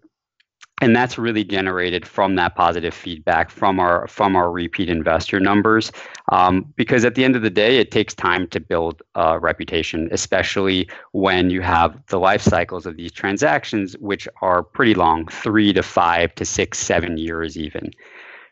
And 0.84 0.96
that's 0.96 1.20
really 1.20 1.44
generated 1.44 2.08
from 2.08 2.34
that 2.38 2.56
positive 2.56 2.92
feedback 2.92 3.52
from 3.52 3.80
our 3.80 4.08
from 4.08 4.36
our 4.36 4.52
repeat 4.52 4.90
investor 4.90 5.40
numbers. 5.40 5.92
Um, 6.32 6.74
because 6.76 7.06
at 7.06 7.14
the 7.14 7.24
end 7.24 7.36
of 7.36 7.44
the 7.44 7.52
day 7.52 7.78
it 7.78 7.92
takes 7.92 8.16
time 8.16 8.48
to 8.48 8.60
build 8.60 9.04
a 9.16 9.40
reputation 9.40 10.10
especially 10.12 10.90
when 11.12 11.52
you 11.52 11.62
have 11.62 11.96
the 12.08 12.20
life 12.20 12.42
cycles 12.42 12.86
of 12.88 12.98
these 12.98 13.12
transactions 13.12 13.96
which 14.00 14.28
are 14.42 14.64
pretty 14.64 14.96
long 14.96 15.28
three 15.28 15.72
to 15.74 15.84
five 15.84 16.34
to 16.36 16.46
six 16.46 16.80
seven 16.80 17.18
years 17.18 17.58
even. 17.58 17.92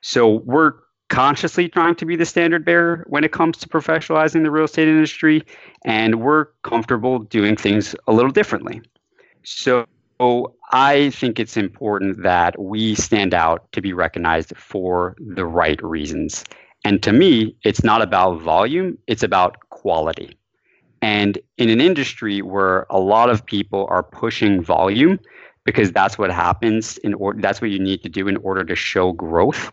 So 0.01 0.41
we're 0.45 0.73
consciously 1.09 1.67
trying 1.67 1.95
to 1.95 2.05
be 2.05 2.15
the 2.15 2.25
standard 2.25 2.63
bearer 2.63 3.03
when 3.07 3.23
it 3.23 3.31
comes 3.31 3.57
to 3.57 3.67
professionalizing 3.67 4.43
the 4.43 4.51
real 4.51 4.65
estate 4.65 4.87
industry 4.87 5.43
and 5.85 6.21
we're 6.21 6.45
comfortable 6.63 7.19
doing 7.19 7.55
things 7.55 7.95
a 8.07 8.13
little 8.13 8.31
differently 8.31 8.81
so 9.43 9.85
I 10.71 11.11
think 11.11 11.39
it's 11.39 11.55
important 11.55 12.23
that 12.23 12.59
we 12.59 12.95
stand 12.95 13.33
out 13.33 13.71
to 13.71 13.81
be 13.81 13.93
recognized 13.93 14.55
for 14.57 15.15
the 15.19 15.45
right 15.45 15.81
reasons. 15.81 16.43
And 16.83 17.01
to 17.03 17.13
me, 17.13 17.55
it's 17.63 17.83
not 17.83 18.01
about 18.01 18.41
volume, 18.41 18.97
it's 19.07 19.23
about 19.23 19.57
quality. 19.69 20.37
And 21.01 21.37
in 21.57 21.69
an 21.69 21.79
industry 21.79 22.41
where 22.41 22.85
a 22.89 22.99
lot 22.99 23.29
of 23.29 23.45
people 23.45 23.87
are 23.89 24.03
pushing 24.03 24.61
volume 24.61 25.19
because 25.63 25.91
that's 25.91 26.17
what 26.17 26.31
happens 26.31 26.97
in 26.99 27.13
order 27.13 27.41
that's 27.41 27.61
what 27.61 27.69
you 27.69 27.79
need 27.79 28.03
to 28.03 28.09
do 28.09 28.27
in 28.27 28.37
order 28.37 28.65
to 28.65 28.75
show 28.75 29.13
growth, 29.13 29.71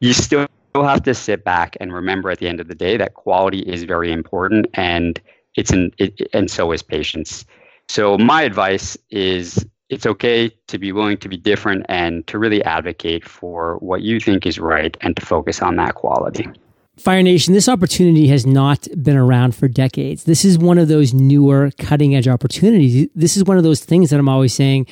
you 0.00 0.12
still 0.12 0.46
have 0.84 1.02
to 1.04 1.14
sit 1.14 1.44
back 1.44 1.76
and 1.80 1.92
remember 1.92 2.30
at 2.30 2.38
the 2.38 2.48
end 2.48 2.60
of 2.60 2.68
the 2.68 2.74
day 2.74 2.96
that 2.96 3.14
quality 3.14 3.60
is 3.60 3.84
very 3.84 4.12
important 4.12 4.66
and 4.74 5.20
it's 5.56 5.70
an 5.70 5.92
it, 5.98 6.20
and 6.32 6.50
so 6.50 6.72
is 6.72 6.82
patience. 6.82 7.44
So 7.88 8.18
my 8.18 8.42
advice 8.42 8.96
is 9.10 9.64
it's 9.88 10.06
okay 10.06 10.50
to 10.66 10.78
be 10.78 10.92
willing 10.92 11.16
to 11.18 11.28
be 11.28 11.36
different 11.36 11.86
and 11.88 12.26
to 12.26 12.38
really 12.38 12.62
advocate 12.64 13.26
for 13.26 13.76
what 13.78 14.02
you 14.02 14.20
think 14.20 14.46
is 14.46 14.58
right 14.58 14.96
and 15.00 15.16
to 15.16 15.24
focus 15.24 15.62
on 15.62 15.76
that 15.76 15.94
quality. 15.94 16.46
Fire 16.98 17.22
Nation, 17.22 17.54
this 17.54 17.68
opportunity 17.68 18.26
has 18.26 18.44
not 18.44 18.88
been 19.02 19.16
around 19.16 19.54
for 19.54 19.68
decades. 19.68 20.24
This 20.24 20.44
is 20.44 20.58
one 20.58 20.78
of 20.78 20.88
those 20.88 21.14
newer 21.14 21.70
cutting 21.78 22.14
edge 22.14 22.26
opportunities. 22.26 23.08
This 23.14 23.36
is 23.36 23.44
one 23.44 23.56
of 23.56 23.62
those 23.62 23.84
things 23.84 24.10
that 24.10 24.18
I'm 24.18 24.28
always 24.28 24.52
saying 24.52 24.86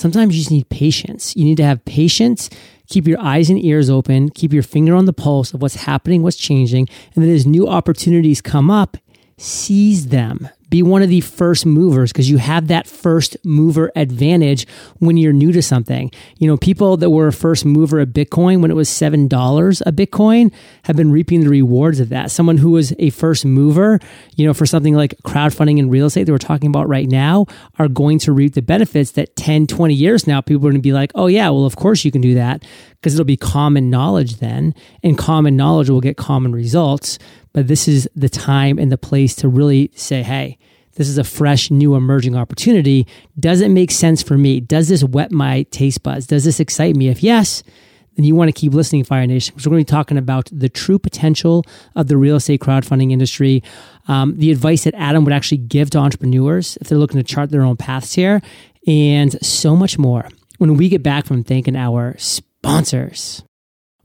sometimes 0.00 0.34
you 0.34 0.40
just 0.40 0.50
need 0.50 0.68
patience. 0.68 1.36
You 1.36 1.44
need 1.44 1.56
to 1.58 1.64
have 1.64 1.84
patience, 1.84 2.50
keep 2.88 3.06
your 3.06 3.20
eyes 3.20 3.50
and 3.50 3.62
ears 3.62 3.90
open, 3.90 4.30
keep 4.30 4.52
your 4.52 4.62
finger 4.62 4.94
on 4.94 5.04
the 5.04 5.12
pulse 5.12 5.52
of 5.52 5.62
what's 5.62 5.76
happening, 5.76 6.22
what's 6.22 6.36
changing. 6.36 6.88
And 7.14 7.22
then 7.22 7.30
as 7.30 7.46
new 7.46 7.68
opportunities 7.68 8.40
come 8.40 8.70
up, 8.70 8.96
seize 9.36 10.08
them 10.08 10.48
be 10.70 10.82
one 10.82 11.02
of 11.02 11.08
the 11.08 11.20
first 11.20 11.66
movers 11.66 12.12
because 12.12 12.30
you 12.30 12.38
have 12.38 12.68
that 12.68 12.86
first 12.86 13.36
mover 13.44 13.90
advantage 13.96 14.66
when 14.98 15.16
you're 15.16 15.32
new 15.32 15.52
to 15.52 15.62
something. 15.62 16.10
You 16.38 16.46
know, 16.46 16.56
people 16.56 16.96
that 16.98 17.10
were 17.10 17.26
a 17.26 17.32
first 17.32 17.64
mover 17.64 18.00
of 18.00 18.10
Bitcoin 18.10 18.62
when 18.62 18.70
it 18.70 18.74
was 18.74 18.88
$7 18.88 19.82
a 19.84 19.92
Bitcoin 19.92 20.52
have 20.84 20.96
been 20.96 21.10
reaping 21.10 21.40
the 21.40 21.48
rewards 21.48 22.00
of 22.00 22.08
that. 22.10 22.30
Someone 22.30 22.56
who 22.56 22.70
was 22.70 22.94
a 22.98 23.10
first 23.10 23.44
mover, 23.44 23.98
you 24.36 24.46
know, 24.46 24.54
for 24.54 24.64
something 24.64 24.94
like 24.94 25.14
crowdfunding 25.24 25.78
in 25.78 25.90
real 25.90 26.06
estate 26.06 26.24
that 26.24 26.32
we're 26.32 26.38
talking 26.38 26.68
about 26.68 26.88
right 26.88 27.08
now 27.08 27.46
are 27.78 27.88
going 27.88 28.18
to 28.20 28.32
reap 28.32 28.54
the 28.54 28.62
benefits 28.62 29.12
that 29.12 29.34
10, 29.36 29.66
20 29.66 29.92
years 29.92 30.26
now, 30.26 30.40
people 30.40 30.66
are 30.66 30.70
going 30.70 30.80
to 30.80 30.80
be 30.80 30.92
like, 30.92 31.10
oh, 31.16 31.26
yeah, 31.26 31.50
well, 31.50 31.64
of 31.64 31.76
course 31.76 32.04
you 32.04 32.12
can 32.12 32.20
do 32.20 32.34
that 32.34 32.64
because 33.00 33.14
it'll 33.14 33.24
be 33.24 33.36
common 33.36 33.90
knowledge 33.90 34.36
then, 34.36 34.74
and 35.02 35.16
common 35.16 35.56
knowledge 35.56 35.88
will 35.88 36.00
get 36.00 36.16
common 36.16 36.52
results. 36.52 37.18
But 37.52 37.66
this 37.66 37.88
is 37.88 38.08
the 38.14 38.28
time 38.28 38.78
and 38.78 38.92
the 38.92 38.98
place 38.98 39.34
to 39.36 39.48
really 39.48 39.90
say, 39.94 40.22
hey, 40.22 40.58
this 41.00 41.08
is 41.08 41.16
a 41.16 41.24
fresh, 41.24 41.70
new, 41.70 41.94
emerging 41.94 42.36
opportunity. 42.36 43.06
Does 43.38 43.62
it 43.62 43.70
make 43.70 43.90
sense 43.90 44.22
for 44.22 44.36
me? 44.36 44.60
Does 44.60 44.88
this 44.88 45.02
whet 45.02 45.32
my 45.32 45.62
taste 45.70 46.02
buds? 46.02 46.26
Does 46.26 46.44
this 46.44 46.60
excite 46.60 46.94
me? 46.94 47.08
If 47.08 47.22
yes, 47.22 47.62
then 48.16 48.26
you 48.26 48.34
want 48.34 48.48
to 48.48 48.52
keep 48.52 48.74
listening, 48.74 49.04
Fire 49.04 49.26
Nation, 49.26 49.54
because 49.54 49.66
we're 49.66 49.76
going 49.76 49.86
to 49.86 49.90
be 49.90 49.96
talking 49.96 50.18
about 50.18 50.50
the 50.52 50.68
true 50.68 50.98
potential 50.98 51.64
of 51.96 52.08
the 52.08 52.18
real 52.18 52.36
estate 52.36 52.60
crowdfunding 52.60 53.12
industry, 53.12 53.62
um, 54.08 54.36
the 54.36 54.50
advice 54.50 54.84
that 54.84 54.92
Adam 54.92 55.24
would 55.24 55.32
actually 55.32 55.56
give 55.56 55.88
to 55.88 55.98
entrepreneurs 55.98 56.76
if 56.82 56.88
they're 56.88 56.98
looking 56.98 57.16
to 57.16 57.24
chart 57.24 57.48
their 57.48 57.62
own 57.62 57.78
paths 57.78 58.12
here, 58.12 58.42
and 58.86 59.42
so 59.42 59.74
much 59.74 59.98
more 59.98 60.28
when 60.58 60.76
we 60.76 60.90
get 60.90 61.02
back 61.02 61.24
from 61.24 61.42
thanking 61.42 61.76
our 61.76 62.14
sponsors. 62.18 63.42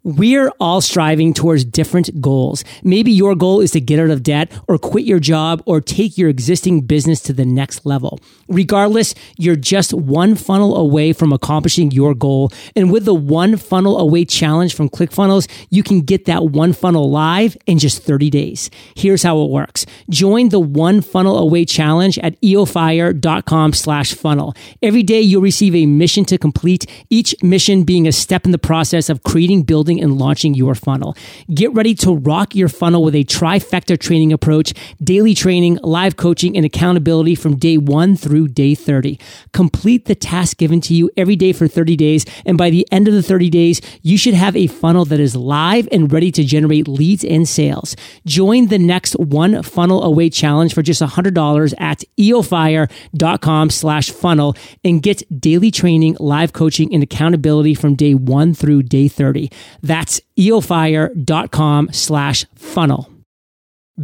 We're 0.05 0.51
all 0.59 0.81
striving 0.81 1.33
towards 1.33 1.65
different 1.65 2.21
goals. 2.21 2.63
Maybe 2.83 3.11
your 3.11 3.33
goal 3.33 3.59
is 3.59 3.71
to 3.71 3.81
get 3.81 3.99
out 3.99 4.11
of 4.11 4.21
debt 4.21 4.51
or 4.67 4.77
quit 4.77 5.03
your 5.03 5.17
job 5.19 5.63
or 5.65 5.81
take 5.81 6.15
your 6.15 6.29
existing 6.29 6.81
business 6.81 7.19
to 7.21 7.33
the 7.33 7.43
next 7.43 7.87
level. 7.87 8.19
Regardless, 8.47 9.15
you're 9.39 9.55
just 9.55 9.95
one 9.95 10.35
funnel 10.35 10.77
away 10.77 11.11
from 11.11 11.33
accomplishing 11.33 11.89
your 11.89 12.13
goal. 12.13 12.51
And 12.75 12.91
with 12.91 13.05
the 13.05 13.15
one 13.15 13.57
funnel 13.57 13.99
away 13.99 14.25
challenge 14.25 14.75
from 14.75 14.89
ClickFunnels, 14.89 15.49
you 15.71 15.81
can 15.81 16.01
get 16.01 16.25
that 16.25 16.45
one 16.45 16.73
funnel 16.73 17.09
live 17.09 17.57
in 17.65 17.79
just 17.79 18.03
30 18.03 18.29
days. 18.29 18.69
Here's 18.95 19.23
how 19.23 19.41
it 19.41 19.49
works. 19.49 19.87
Join 20.07 20.49
the 20.49 20.59
one 20.59 21.01
funnel 21.01 21.39
away 21.39 21.65
challenge 21.65 22.19
at 22.19 22.39
eofire.com 22.41 23.73
slash 23.73 24.13
funnel. 24.13 24.53
Every 24.83 25.01
day 25.01 25.21
you'll 25.21 25.41
receive 25.41 25.73
a 25.73 25.87
mission 25.87 26.25
to 26.25 26.37
complete, 26.37 26.85
each 27.09 27.33
mission 27.41 27.85
being 27.85 28.07
a 28.07 28.11
step 28.11 28.45
in 28.45 28.51
the 28.51 28.59
process 28.59 29.09
of 29.09 29.23
creating, 29.23 29.63
building, 29.63 29.94
building 29.95 30.03
and 30.03 30.19
launching 30.19 30.53
your 30.53 30.75
funnel. 30.75 31.15
Get 31.53 31.73
ready 31.73 31.95
to 31.95 32.15
rock 32.15 32.55
your 32.55 32.69
funnel 32.69 33.03
with 33.03 33.15
a 33.15 33.23
trifecta 33.23 33.97
training 33.97 34.33
approach, 34.33 34.73
daily 35.03 35.33
training, 35.33 35.79
live 35.83 36.15
coaching, 36.15 36.55
and 36.55 36.65
accountability 36.65 37.35
from 37.35 37.57
day 37.57 37.77
one 37.77 38.15
through 38.15 38.49
day 38.49 38.75
30. 38.75 39.19
Complete 39.53 40.05
the 40.05 40.15
task 40.15 40.57
given 40.57 40.81
to 40.81 40.93
you 40.93 41.09
every 41.17 41.35
day 41.35 41.53
for 41.53 41.67
30 41.67 41.95
days. 41.95 42.25
And 42.45 42.57
by 42.57 42.69
the 42.69 42.87
end 42.91 43.07
of 43.07 43.13
the 43.13 43.23
30 43.23 43.49
days, 43.49 43.81
you 44.01 44.17
should 44.17 44.33
have 44.33 44.55
a 44.55 44.67
funnel 44.67 45.05
that 45.05 45.19
is 45.19 45.35
live 45.35 45.87
and 45.91 46.11
ready 46.11 46.31
to 46.31 46.43
generate 46.43 46.87
leads 46.87 47.23
and 47.23 47.47
sales. 47.47 47.95
Join 48.25 48.67
the 48.67 48.79
next 48.79 49.13
one 49.13 49.63
funnel 49.63 50.03
away 50.03 50.29
challenge 50.29 50.73
for 50.73 50.81
just 50.81 51.01
$100 51.01 51.73
at 51.79 52.03
eofire.com 52.17 53.69
slash 53.69 54.09
funnel 54.11 54.55
and 54.83 55.01
get 55.01 55.23
daily 55.39 55.71
training, 55.71 56.17
live 56.19 56.53
coaching, 56.53 56.93
and 56.93 57.03
accountability 57.03 57.73
from 57.73 57.95
day 57.95 58.13
one 58.13 58.53
through 58.53 58.83
day 58.83 59.07
30. 59.07 59.49
That's 59.85 60.19
eofire.com 60.37 61.89
slash 61.93 62.45
funnel. 62.55 63.14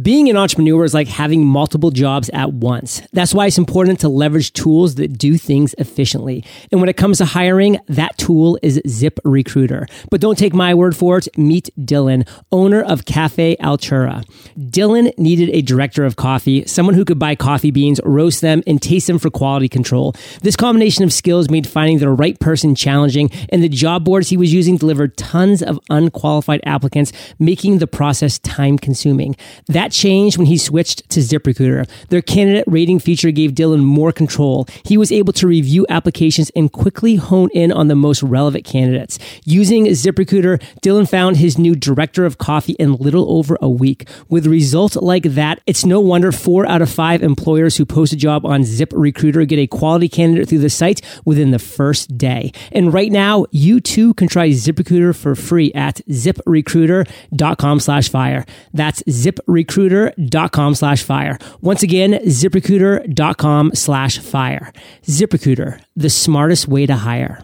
Being 0.00 0.30
an 0.30 0.38
entrepreneur 0.38 0.84
is 0.84 0.94
like 0.94 1.06
having 1.06 1.44
multiple 1.44 1.90
jobs 1.90 2.30
at 2.30 2.54
once. 2.54 3.02
That's 3.12 3.34
why 3.34 3.44
it's 3.44 3.58
important 3.58 4.00
to 4.00 4.08
leverage 4.08 4.54
tools 4.54 4.94
that 4.94 5.18
do 5.18 5.36
things 5.36 5.74
efficiently. 5.76 6.46
And 6.70 6.80
when 6.80 6.88
it 6.88 6.96
comes 6.96 7.18
to 7.18 7.26
hiring, 7.26 7.78
that 7.88 8.16
tool 8.16 8.58
is 8.62 8.80
ZipRecruiter. 8.86 9.90
But 10.10 10.22
don't 10.22 10.38
take 10.38 10.54
my 10.54 10.72
word 10.72 10.96
for 10.96 11.18
it. 11.18 11.28
Meet 11.36 11.68
Dylan, 11.78 12.26
owner 12.50 12.80
of 12.80 13.04
Cafe 13.04 13.54
Altura. 13.56 14.24
Dylan 14.58 15.12
needed 15.18 15.50
a 15.50 15.60
director 15.60 16.06
of 16.06 16.16
coffee, 16.16 16.64
someone 16.64 16.94
who 16.94 17.04
could 17.04 17.18
buy 17.18 17.34
coffee 17.34 17.70
beans, 17.70 18.00
roast 18.02 18.40
them, 18.40 18.62
and 18.66 18.80
taste 18.80 19.08
them 19.08 19.18
for 19.18 19.28
quality 19.28 19.68
control. 19.68 20.14
This 20.40 20.56
combination 20.56 21.04
of 21.04 21.12
skills 21.12 21.50
made 21.50 21.66
finding 21.66 21.98
the 21.98 22.08
right 22.08 22.40
person 22.40 22.74
challenging, 22.74 23.30
and 23.50 23.62
the 23.62 23.68
job 23.68 24.06
boards 24.06 24.30
he 24.30 24.38
was 24.38 24.54
using 24.54 24.78
delivered 24.78 25.18
tons 25.18 25.62
of 25.62 25.78
unqualified 25.90 26.62
applicants, 26.64 27.12
making 27.38 27.76
the 27.76 27.86
process 27.86 28.38
time 28.38 28.78
consuming. 28.78 29.36
That 29.66 29.81
that 29.82 29.90
changed 29.90 30.38
when 30.38 30.46
he 30.46 30.56
switched 30.56 31.08
to 31.10 31.18
ZipRecruiter. 31.18 31.88
Their 32.08 32.22
candidate 32.22 32.62
rating 32.68 33.00
feature 33.00 33.32
gave 33.32 33.50
Dylan 33.50 33.82
more 33.82 34.12
control. 34.12 34.68
He 34.84 34.96
was 34.96 35.10
able 35.10 35.32
to 35.32 35.48
review 35.48 35.84
applications 35.88 36.50
and 36.54 36.70
quickly 36.70 37.16
hone 37.16 37.48
in 37.52 37.72
on 37.72 37.88
the 37.88 37.96
most 37.96 38.22
relevant 38.22 38.64
candidates. 38.64 39.18
Using 39.44 39.86
ZipRecruiter, 39.86 40.62
Dylan 40.82 41.10
found 41.10 41.38
his 41.38 41.58
new 41.58 41.74
director 41.74 42.24
of 42.24 42.38
coffee 42.38 42.74
in 42.74 42.94
little 42.94 43.28
over 43.36 43.58
a 43.60 43.68
week. 43.68 44.08
With 44.28 44.46
results 44.46 44.94
like 44.94 45.24
that, 45.24 45.60
it's 45.66 45.84
no 45.84 45.98
wonder 45.98 46.30
four 46.30 46.64
out 46.64 46.80
of 46.80 46.88
five 46.88 47.20
employers 47.20 47.76
who 47.76 47.84
post 47.84 48.12
a 48.12 48.16
job 48.16 48.46
on 48.46 48.60
ZipRecruiter 48.62 49.48
get 49.48 49.58
a 49.58 49.66
quality 49.66 50.08
candidate 50.08 50.48
through 50.48 50.58
the 50.58 50.70
site 50.70 51.00
within 51.24 51.50
the 51.50 51.58
first 51.58 52.16
day. 52.16 52.52
And 52.70 52.94
right 52.94 53.10
now, 53.10 53.46
you 53.50 53.80
too 53.80 54.14
can 54.14 54.28
try 54.28 54.50
ZipRecruiter 54.50 55.16
for 55.16 55.34
free 55.34 55.72
at 55.72 55.96
ziprecruiter.com 56.08 57.80
slash 57.80 58.08
fire. 58.08 58.46
That's 58.72 59.02
ZipRecruiter 59.04 59.71
ziprecruiter.com 59.72 60.74
slash 60.74 61.02
fire. 61.02 61.38
Once 61.60 61.82
again, 61.82 62.12
ziprecruiter.com 62.12 63.74
slash 63.74 64.18
fire. 64.18 64.72
ZipRecruiter, 65.04 65.82
the 65.96 66.10
smartest 66.10 66.68
way 66.68 66.86
to 66.86 66.96
hire. 66.96 67.42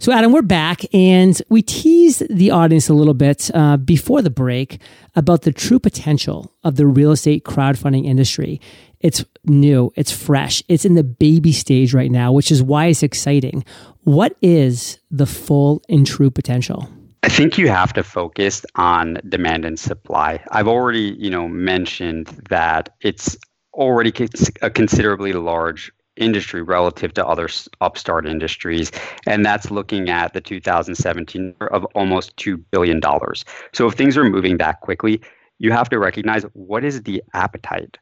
So, 0.00 0.12
Adam, 0.12 0.32
we're 0.32 0.42
back, 0.42 0.82
and 0.92 1.40
we 1.48 1.62
teased 1.62 2.24
the 2.28 2.50
audience 2.50 2.88
a 2.88 2.94
little 2.94 3.14
bit 3.14 3.50
uh, 3.54 3.76
before 3.76 4.22
the 4.22 4.30
break 4.30 4.80
about 5.14 5.42
the 5.42 5.52
true 5.52 5.78
potential 5.78 6.52
of 6.64 6.76
the 6.76 6.86
real 6.86 7.12
estate 7.12 7.44
crowdfunding 7.44 8.04
industry. 8.04 8.60
It's 9.00 9.24
new, 9.44 9.92
it's 9.96 10.10
fresh, 10.10 10.62
it's 10.68 10.84
in 10.84 10.94
the 10.94 11.04
baby 11.04 11.52
stage 11.52 11.94
right 11.94 12.10
now, 12.10 12.32
which 12.32 12.50
is 12.50 12.62
why 12.62 12.86
it's 12.86 13.02
exciting. 13.02 13.64
What 14.00 14.36
is 14.42 14.98
the 15.10 15.26
full 15.26 15.82
and 15.88 16.06
true 16.06 16.30
potential? 16.30 16.88
I 17.24 17.28
think 17.28 17.56
you 17.56 17.70
have 17.70 17.94
to 17.94 18.02
focus 18.02 18.66
on 18.74 19.16
demand 19.26 19.64
and 19.64 19.78
supply. 19.78 20.44
I've 20.50 20.68
already, 20.68 21.16
you 21.18 21.30
know, 21.30 21.48
mentioned 21.48 22.26
that 22.50 22.90
it's 23.00 23.34
already 23.72 24.12
a 24.60 24.68
considerably 24.68 25.32
large 25.32 25.90
industry 26.16 26.60
relative 26.60 27.14
to 27.14 27.26
other 27.26 27.48
upstart 27.80 28.26
industries 28.26 28.92
and 29.26 29.44
that's 29.44 29.70
looking 29.70 30.10
at 30.10 30.34
the 30.34 30.40
2017 30.42 31.54
of 31.70 31.86
almost 31.94 32.36
2 32.36 32.58
billion 32.58 33.00
dollars. 33.00 33.46
So 33.72 33.88
if 33.88 33.94
things 33.94 34.18
are 34.18 34.24
moving 34.24 34.58
that 34.58 34.82
quickly, 34.82 35.22
you 35.58 35.72
have 35.72 35.88
to 35.88 35.98
recognize 35.98 36.42
what 36.52 36.84
is 36.84 37.04
the 37.04 37.22
appetite 37.32 37.96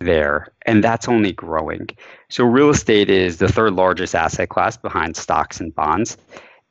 there 0.00 0.52
and 0.66 0.84
that's 0.84 1.08
only 1.08 1.32
growing. 1.32 1.88
So 2.30 2.44
real 2.44 2.70
estate 2.70 3.10
is 3.10 3.38
the 3.38 3.48
third 3.48 3.72
largest 3.72 4.14
asset 4.14 4.50
class 4.50 4.76
behind 4.76 5.16
stocks 5.16 5.58
and 5.58 5.74
bonds 5.74 6.16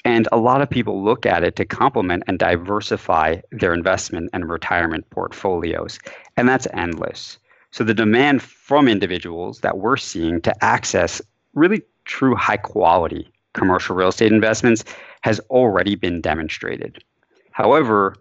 and 0.08 0.26
a 0.32 0.38
lot 0.38 0.62
of 0.62 0.70
people 0.70 1.04
look 1.04 1.26
at 1.26 1.44
it 1.44 1.58
to 1.58 1.66
complement 1.66 2.24
and 2.28 2.40
diversify 2.40 3.42
their 3.52 3.74
investment 3.74 4.30
and 4.32 4.50
retirement 4.50 5.10
portfolios. 5.10 6.00
And 6.38 6.48
that's 6.48 6.66
endless. 6.74 7.38
So 7.72 7.84
the 7.84 7.94
demand 7.94 8.42
from 8.42 8.88
individuals 8.88 9.60
that 9.60 9.80
we're 9.80 9.98
seeing 9.98 10.40
to 10.42 10.64
access 10.64 11.22
really 11.56 11.82
true 12.06 12.36
high 12.36 12.56
quality 12.56 13.30
commercial 13.54 13.98
real 13.98 14.08
estate 14.08 14.32
investments 14.32 14.86
has 15.22 15.42
already 15.50 15.96
been 15.96 16.22
demonstrated. 16.22 17.04
However, 17.52 18.16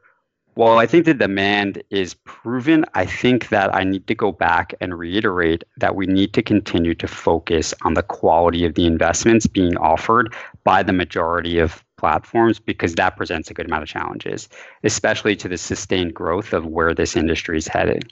while 0.57 0.79
I 0.79 0.87
think 0.87 1.05
the 1.05 1.13
demand 1.13 1.83
is 1.91 2.15
proven, 2.25 2.87
I 2.95 3.05
think 3.05 3.51
that 3.51 3.75
I 3.75 3.85
need 3.85 4.07
to 4.07 4.15
go 4.15 4.33
back 4.33 4.73
and 4.81 4.99
reiterate 4.99 5.65
that 5.77 5.95
we 5.95 6.07
need 6.07 6.33
to 6.33 6.43
continue 6.43 6.95
to 6.95 7.07
focus 7.07 7.75
on 7.83 7.93
the 7.93 8.03
quality 8.03 8.65
of 8.65 8.75
the 8.75 8.87
investments 8.87 9.47
being 9.47 9.77
offered 9.77 10.35
by 10.65 10.83
the 10.83 10.95
majority 10.95 11.59
of 11.59 11.85
platforms 11.99 12.59
because 12.59 12.95
that 12.95 13.19
presents 13.19 13.51
a 13.51 13.55
good 13.55 13.67
amount 13.67 13.83
of 13.83 13.89
challenges, 13.91 14.49
especially 14.83 15.37
to 15.37 15.47
the 15.47 15.59
sustained 15.59 16.15
growth 16.15 16.55
of 16.55 16.65
where 16.65 16.95
this 16.95 17.17
industry 17.17 17.59
is 17.59 17.69
headed. 17.69 18.11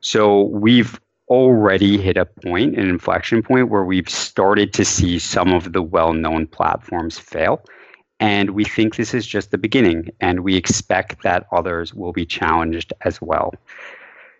So 0.00 0.44
we've 0.44 0.98
already 1.28 1.98
hit 1.98 2.16
a 2.16 2.24
point, 2.24 2.78
an 2.78 2.88
inflection 2.88 3.42
point, 3.42 3.68
where 3.68 3.84
we've 3.84 4.08
started 4.08 4.72
to 4.72 4.86
see 4.86 5.18
some 5.18 5.52
of 5.52 5.74
the 5.74 5.82
well 5.82 6.14
known 6.14 6.46
platforms 6.46 7.18
fail. 7.18 7.62
And 8.24 8.52
we 8.52 8.64
think 8.64 8.96
this 8.96 9.12
is 9.12 9.26
just 9.26 9.50
the 9.50 9.58
beginning, 9.58 10.08
and 10.18 10.40
we 10.40 10.56
expect 10.56 11.22
that 11.24 11.46
others 11.52 11.92
will 11.92 12.12
be 12.12 12.24
challenged 12.24 12.90
as 13.02 13.20
well. 13.20 13.52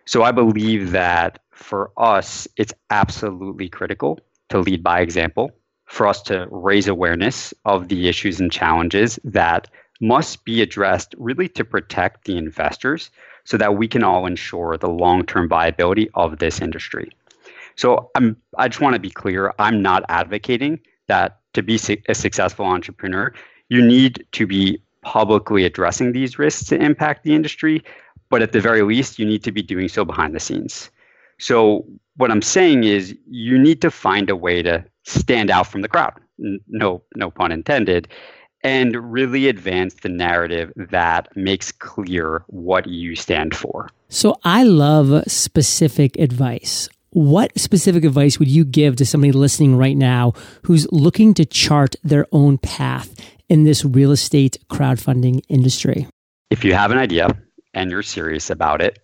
So 0.05 0.23
I 0.23 0.31
believe 0.31 0.89
that 0.89 1.37
for 1.51 1.91
us, 1.95 2.47
it's 2.57 2.73
absolutely 2.89 3.69
critical 3.69 4.19
to 4.49 4.57
lead 4.57 4.81
by 4.81 5.01
example, 5.01 5.51
for 5.85 6.07
us 6.07 6.23
to 6.23 6.47
raise 6.49 6.87
awareness 6.87 7.53
of 7.65 7.89
the 7.89 8.09
issues 8.09 8.39
and 8.39 8.51
challenges 8.51 9.19
that 9.23 9.69
must 10.01 10.45
be 10.45 10.63
addressed 10.63 11.13
really 11.19 11.47
to 11.49 11.63
protect 11.63 12.25
the 12.25 12.39
investors 12.39 13.11
so 13.43 13.55
that 13.55 13.77
we 13.77 13.87
can 13.87 14.03
all 14.03 14.25
ensure 14.25 14.77
the 14.77 14.89
long 14.89 15.23
term 15.27 15.47
viability 15.47 16.09
of 16.15 16.39
this 16.39 16.59
industry. 16.59 17.11
So 17.75 18.09
I'm, 18.15 18.35
I 18.57 18.67
just 18.67 18.81
want 18.81 18.95
to 18.95 18.99
be 18.99 19.11
clear 19.11 19.53
I'm 19.59 19.83
not 19.83 20.03
advocating 20.09 20.79
that 21.05 21.39
to 21.53 21.61
be 21.61 21.79
a 22.09 22.15
successful 22.15 22.65
entrepreneur, 22.65 23.31
you 23.69 23.81
need 23.81 24.25
to 24.33 24.47
be 24.47 24.81
publicly 25.01 25.63
addressing 25.63 26.11
these 26.11 26.37
risks 26.37 26.65
to 26.65 26.75
impact 26.75 27.23
the 27.23 27.33
industry, 27.33 27.83
but 28.29 28.41
at 28.41 28.51
the 28.51 28.59
very 28.59 28.81
least, 28.81 29.19
you 29.19 29.25
need 29.25 29.43
to 29.43 29.51
be 29.51 29.61
doing 29.61 29.87
so 29.87 30.03
behind 30.03 30.35
the 30.35 30.39
scenes. 30.39 30.89
So, 31.39 31.85
what 32.17 32.31
I'm 32.31 32.41
saying 32.41 32.85
is, 32.85 33.15
you 33.29 33.57
need 33.57 33.81
to 33.81 33.91
find 33.91 34.29
a 34.29 34.35
way 34.35 34.61
to 34.61 34.83
stand 35.03 35.51
out 35.51 35.67
from 35.67 35.81
the 35.81 35.87
crowd, 35.87 36.13
no, 36.37 37.03
no 37.15 37.29
pun 37.29 37.51
intended, 37.51 38.07
and 38.63 38.95
really 39.13 39.47
advance 39.47 39.95
the 39.95 40.09
narrative 40.09 40.71
that 40.75 41.27
makes 41.35 41.71
clear 41.71 42.43
what 42.47 42.87
you 42.87 43.15
stand 43.15 43.53
for. 43.55 43.89
So, 44.09 44.35
I 44.43 44.63
love 44.63 45.23
specific 45.27 46.17
advice 46.17 46.89
what 47.15 47.57
specific 47.57 48.03
advice 48.03 48.39
would 48.39 48.49
you 48.49 48.65
give 48.65 48.97
to 48.97 49.05
somebody 49.05 49.31
listening 49.31 49.77
right 49.77 49.95
now 49.95 50.33
who's 50.63 50.85
looking 50.91 51.33
to 51.33 51.45
chart 51.45 51.95
their 52.03 52.27
own 52.33 52.57
path 52.57 53.15
in 53.49 53.63
this 53.63 53.85
real 53.85 54.11
estate 54.11 54.57
crowdfunding 54.69 55.41
industry? 55.49 56.07
If 56.49 56.63
you 56.63 56.73
have 56.73 56.91
an 56.91 56.97
idea 56.97 57.29
and 57.73 57.91
you're 57.91 58.03
serious 58.03 58.49
about 58.49 58.81
it, 58.81 58.99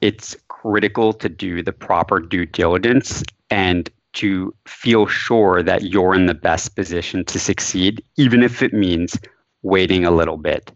it's 0.00 0.36
critical 0.48 1.12
to 1.12 1.28
do 1.28 1.62
the 1.62 1.72
proper 1.72 2.20
due 2.20 2.46
diligence 2.46 3.22
and 3.50 3.90
to 4.14 4.54
feel 4.66 5.06
sure 5.06 5.62
that 5.62 5.82
you're 5.82 6.14
in 6.14 6.26
the 6.26 6.34
best 6.34 6.76
position 6.76 7.24
to 7.24 7.38
succeed, 7.38 8.02
even 8.16 8.42
if 8.42 8.62
it 8.62 8.72
means 8.72 9.18
waiting 9.62 10.04
a 10.04 10.10
little 10.10 10.36
bit. 10.36 10.72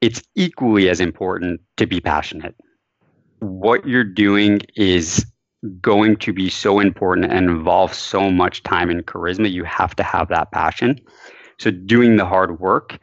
It's 0.00 0.22
equally 0.34 0.88
as 0.88 1.00
important 1.00 1.60
to 1.78 1.86
be 1.86 2.00
passionate. 2.00 2.54
What 3.40 3.86
you're 3.86 4.04
doing 4.04 4.60
is 4.76 5.26
going 5.80 6.16
to 6.16 6.32
be 6.32 6.50
so 6.50 6.78
important 6.78 7.32
and 7.32 7.48
involve 7.48 7.94
so 7.94 8.30
much 8.30 8.62
time 8.62 8.90
and 8.90 9.04
charisma. 9.06 9.50
You 9.50 9.64
have 9.64 9.96
to 9.96 10.02
have 10.02 10.28
that 10.28 10.52
passion. 10.52 11.00
So 11.58 11.70
doing 11.70 12.16
the 12.16 12.26
hard 12.26 12.60
work 12.60 12.98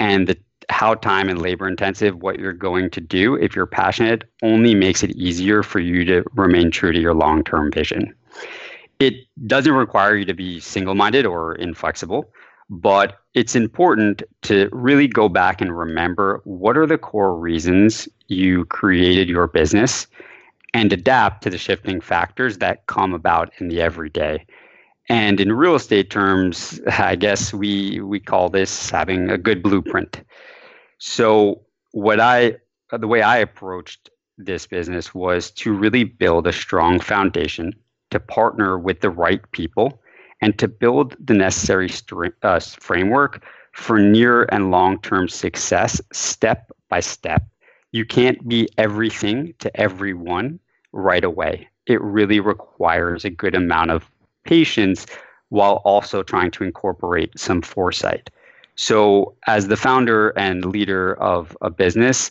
and 0.00 0.26
the 0.26 0.36
how 0.70 0.94
time 0.94 1.28
and 1.28 1.40
labor 1.40 1.68
intensive 1.68 2.22
what 2.22 2.38
you're 2.38 2.52
going 2.52 2.90
to 2.90 3.00
do 3.00 3.34
if 3.34 3.54
you're 3.54 3.66
passionate 3.66 4.24
only 4.42 4.74
makes 4.74 5.02
it 5.02 5.10
easier 5.10 5.62
for 5.62 5.78
you 5.78 6.04
to 6.06 6.24
remain 6.34 6.70
true 6.70 6.92
to 6.92 6.98
your 6.98 7.14
long-term 7.14 7.70
vision. 7.70 8.14
It 8.98 9.14
doesn't 9.46 9.72
require 9.72 10.16
you 10.16 10.24
to 10.24 10.34
be 10.34 10.60
single-minded 10.60 11.26
or 11.26 11.54
inflexible, 11.56 12.30
but 12.70 13.18
it's 13.34 13.54
important 13.54 14.22
to 14.42 14.68
really 14.72 15.06
go 15.06 15.28
back 15.28 15.60
and 15.60 15.76
remember 15.76 16.40
what 16.44 16.78
are 16.78 16.86
the 16.86 16.98
core 16.98 17.36
reasons 17.36 18.08
you 18.28 18.64
created 18.66 19.28
your 19.28 19.46
business 19.46 20.06
and 20.72 20.92
adapt 20.92 21.42
to 21.42 21.50
the 21.50 21.58
shifting 21.58 22.00
factors 22.00 22.58
that 22.58 22.86
come 22.86 23.12
about 23.12 23.52
in 23.58 23.68
the 23.68 23.80
everyday. 23.80 24.44
And 25.08 25.40
in 25.40 25.52
real 25.52 25.74
estate 25.74 26.10
terms, 26.10 26.80
I 26.98 27.16
guess 27.16 27.52
we 27.52 28.00
we 28.00 28.20
call 28.20 28.48
this 28.48 28.90
having 28.90 29.30
a 29.30 29.38
good 29.38 29.62
blueprint. 29.62 30.22
So 30.98 31.62
what 31.92 32.20
I 32.20 32.56
the 32.90 33.08
way 33.08 33.22
I 33.22 33.38
approached 33.38 34.10
this 34.38 34.66
business 34.66 35.14
was 35.14 35.50
to 35.52 35.72
really 35.72 36.04
build 36.04 36.46
a 36.46 36.52
strong 36.52 36.98
foundation 37.00 37.72
to 38.10 38.20
partner 38.20 38.78
with 38.78 39.00
the 39.00 39.10
right 39.10 39.40
people 39.52 40.00
and 40.40 40.58
to 40.58 40.68
build 40.68 41.16
the 41.24 41.34
necessary 41.34 41.90
uh, 42.42 42.60
framework 42.60 43.44
for 43.72 43.98
near 43.98 44.44
and 44.52 44.70
long-term 44.70 45.28
success 45.28 46.00
step 46.12 46.70
by 46.88 47.00
step. 47.00 47.42
You 47.92 48.04
can't 48.04 48.46
be 48.48 48.68
everything 48.78 49.54
to 49.60 49.74
everyone 49.80 50.58
right 50.92 51.24
away. 51.24 51.68
It 51.86 52.00
really 52.02 52.40
requires 52.40 53.24
a 53.24 53.30
good 53.30 53.54
amount 53.54 53.90
of 53.90 54.10
patience 54.44 55.06
while 55.48 55.80
also 55.84 56.22
trying 56.22 56.50
to 56.52 56.64
incorporate 56.64 57.38
some 57.38 57.62
foresight. 57.62 58.30
So, 58.76 59.36
as 59.46 59.68
the 59.68 59.76
founder 59.76 60.30
and 60.30 60.64
leader 60.64 61.14
of 61.14 61.56
a 61.60 61.70
business, 61.70 62.30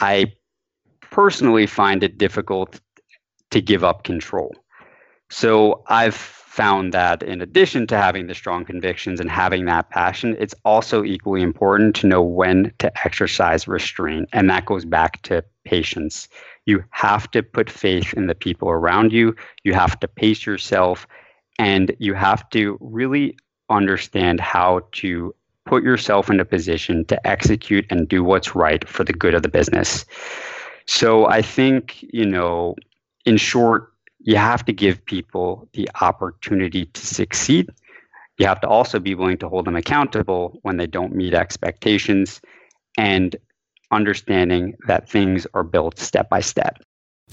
I 0.00 0.32
personally 1.00 1.66
find 1.66 2.02
it 2.02 2.18
difficult 2.18 2.80
to 3.50 3.60
give 3.60 3.84
up 3.84 4.02
control. 4.02 4.52
So, 5.30 5.84
I've 5.86 6.16
found 6.54 6.94
that 6.94 7.20
in 7.22 7.40
addition 7.40 7.84
to 7.84 7.96
having 7.96 8.28
the 8.28 8.34
strong 8.34 8.64
convictions 8.64 9.18
and 9.18 9.28
having 9.28 9.64
that 9.64 9.90
passion, 9.90 10.36
it's 10.38 10.54
also 10.64 11.02
equally 11.02 11.42
important 11.42 11.96
to 11.96 12.06
know 12.06 12.22
when 12.22 12.72
to 12.78 12.92
exercise 13.04 13.66
restraint. 13.66 14.28
And 14.32 14.48
that 14.50 14.64
goes 14.64 14.84
back 14.84 15.20
to 15.22 15.44
patience. 15.64 16.28
You 16.66 16.84
have 16.90 17.28
to 17.32 17.42
put 17.42 17.68
faith 17.68 18.14
in 18.14 18.28
the 18.28 18.36
people 18.36 18.68
around 18.68 19.12
you, 19.12 19.34
you 19.64 19.74
have 19.74 19.98
to 19.98 20.06
pace 20.06 20.46
yourself, 20.46 21.08
and 21.58 21.94
you 21.98 22.14
have 22.14 22.48
to 22.50 22.78
really 22.80 23.36
understand 23.70 24.40
how 24.40 24.80
to 24.92 25.34
put 25.66 25.82
yourself 25.82 26.28
in 26.28 26.40
a 26.40 26.44
position 26.44 27.04
to 27.06 27.26
execute 27.26 27.86
and 27.90 28.08
do 28.08 28.22
what's 28.22 28.54
right 28.54 28.86
for 28.88 29.04
the 29.04 29.12
good 29.12 29.34
of 29.34 29.42
the 29.42 29.48
business. 29.48 30.04
So 30.86 31.26
I 31.26 31.40
think, 31.40 32.04
you 32.12 32.26
know, 32.26 32.76
in 33.24 33.38
short, 33.38 33.92
you 34.20 34.36
have 34.36 34.64
to 34.66 34.72
give 34.72 35.04
people 35.04 35.68
the 35.72 35.88
opportunity 36.00 36.86
to 36.86 37.06
succeed. 37.06 37.70
You 38.38 38.46
have 38.46 38.60
to 38.60 38.68
also 38.68 38.98
be 38.98 39.14
willing 39.14 39.38
to 39.38 39.48
hold 39.48 39.66
them 39.66 39.76
accountable 39.76 40.58
when 40.62 40.76
they 40.76 40.86
don't 40.86 41.14
meet 41.14 41.34
expectations 41.34 42.40
and 42.98 43.36
understanding 43.90 44.74
that 44.86 45.08
things 45.08 45.46
are 45.54 45.62
built 45.62 45.98
step 45.98 46.28
by 46.28 46.40
step. 46.40 46.82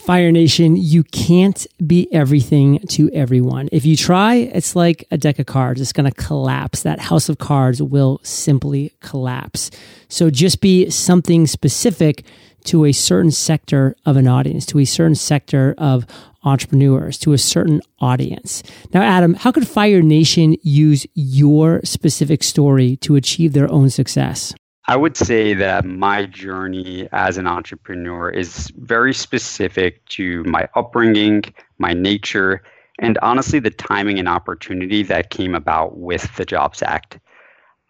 Fire 0.01 0.31
Nation, 0.31 0.75
you 0.75 1.03
can't 1.03 1.67
be 1.85 2.11
everything 2.11 2.79
to 2.89 3.09
everyone. 3.11 3.69
If 3.71 3.85
you 3.85 3.95
try, 3.95 4.35
it's 4.35 4.75
like 4.75 5.05
a 5.11 5.17
deck 5.17 5.37
of 5.37 5.45
cards. 5.45 5.79
It's 5.79 5.93
going 5.93 6.09
to 6.09 6.15
collapse. 6.15 6.81
That 6.81 6.99
house 6.99 7.29
of 7.29 7.37
cards 7.37 7.81
will 7.83 8.19
simply 8.23 8.93
collapse. 8.99 9.69
So 10.09 10.31
just 10.31 10.59
be 10.59 10.89
something 10.89 11.45
specific 11.45 12.25
to 12.65 12.85
a 12.85 12.91
certain 12.91 13.31
sector 13.31 13.95
of 14.05 14.17
an 14.17 14.27
audience, 14.27 14.65
to 14.67 14.79
a 14.79 14.85
certain 14.85 15.15
sector 15.15 15.75
of 15.77 16.05
entrepreneurs, 16.43 17.17
to 17.19 17.33
a 17.33 17.37
certain 17.37 17.79
audience. 17.99 18.63
Now, 18.93 19.03
Adam, 19.03 19.35
how 19.35 19.51
could 19.51 19.67
Fire 19.67 20.01
Nation 20.01 20.55
use 20.63 21.05
your 21.13 21.79
specific 21.83 22.43
story 22.43 22.95
to 22.97 23.15
achieve 23.15 23.53
their 23.53 23.71
own 23.71 23.89
success? 23.91 24.53
I 24.87 24.95
would 24.95 25.15
say 25.15 25.53
that 25.53 25.85
my 25.85 26.25
journey 26.25 27.07
as 27.11 27.37
an 27.37 27.47
entrepreneur 27.47 28.29
is 28.29 28.71
very 28.77 29.13
specific 29.13 30.03
to 30.09 30.43
my 30.45 30.67
upbringing, 30.75 31.43
my 31.77 31.93
nature, 31.93 32.63
and 32.99 33.17
honestly, 33.21 33.59
the 33.59 33.69
timing 33.69 34.19
and 34.19 34.27
opportunity 34.27 35.03
that 35.03 35.29
came 35.29 35.55
about 35.55 35.97
with 35.97 36.35
the 36.35 36.45
Jobs 36.45 36.81
Act. 36.81 37.19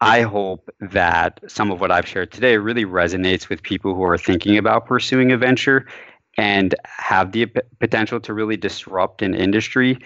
I 0.00 0.22
hope 0.22 0.68
that 0.80 1.40
some 1.46 1.70
of 1.70 1.80
what 1.80 1.90
I've 1.90 2.06
shared 2.06 2.32
today 2.32 2.56
really 2.56 2.84
resonates 2.84 3.48
with 3.48 3.62
people 3.62 3.94
who 3.94 4.02
are 4.02 4.18
thinking 4.18 4.58
about 4.58 4.86
pursuing 4.86 5.32
a 5.32 5.38
venture 5.38 5.86
and 6.36 6.74
have 6.84 7.32
the 7.32 7.46
potential 7.78 8.20
to 8.20 8.34
really 8.34 8.56
disrupt 8.56 9.22
an 9.22 9.34
industry 9.34 9.98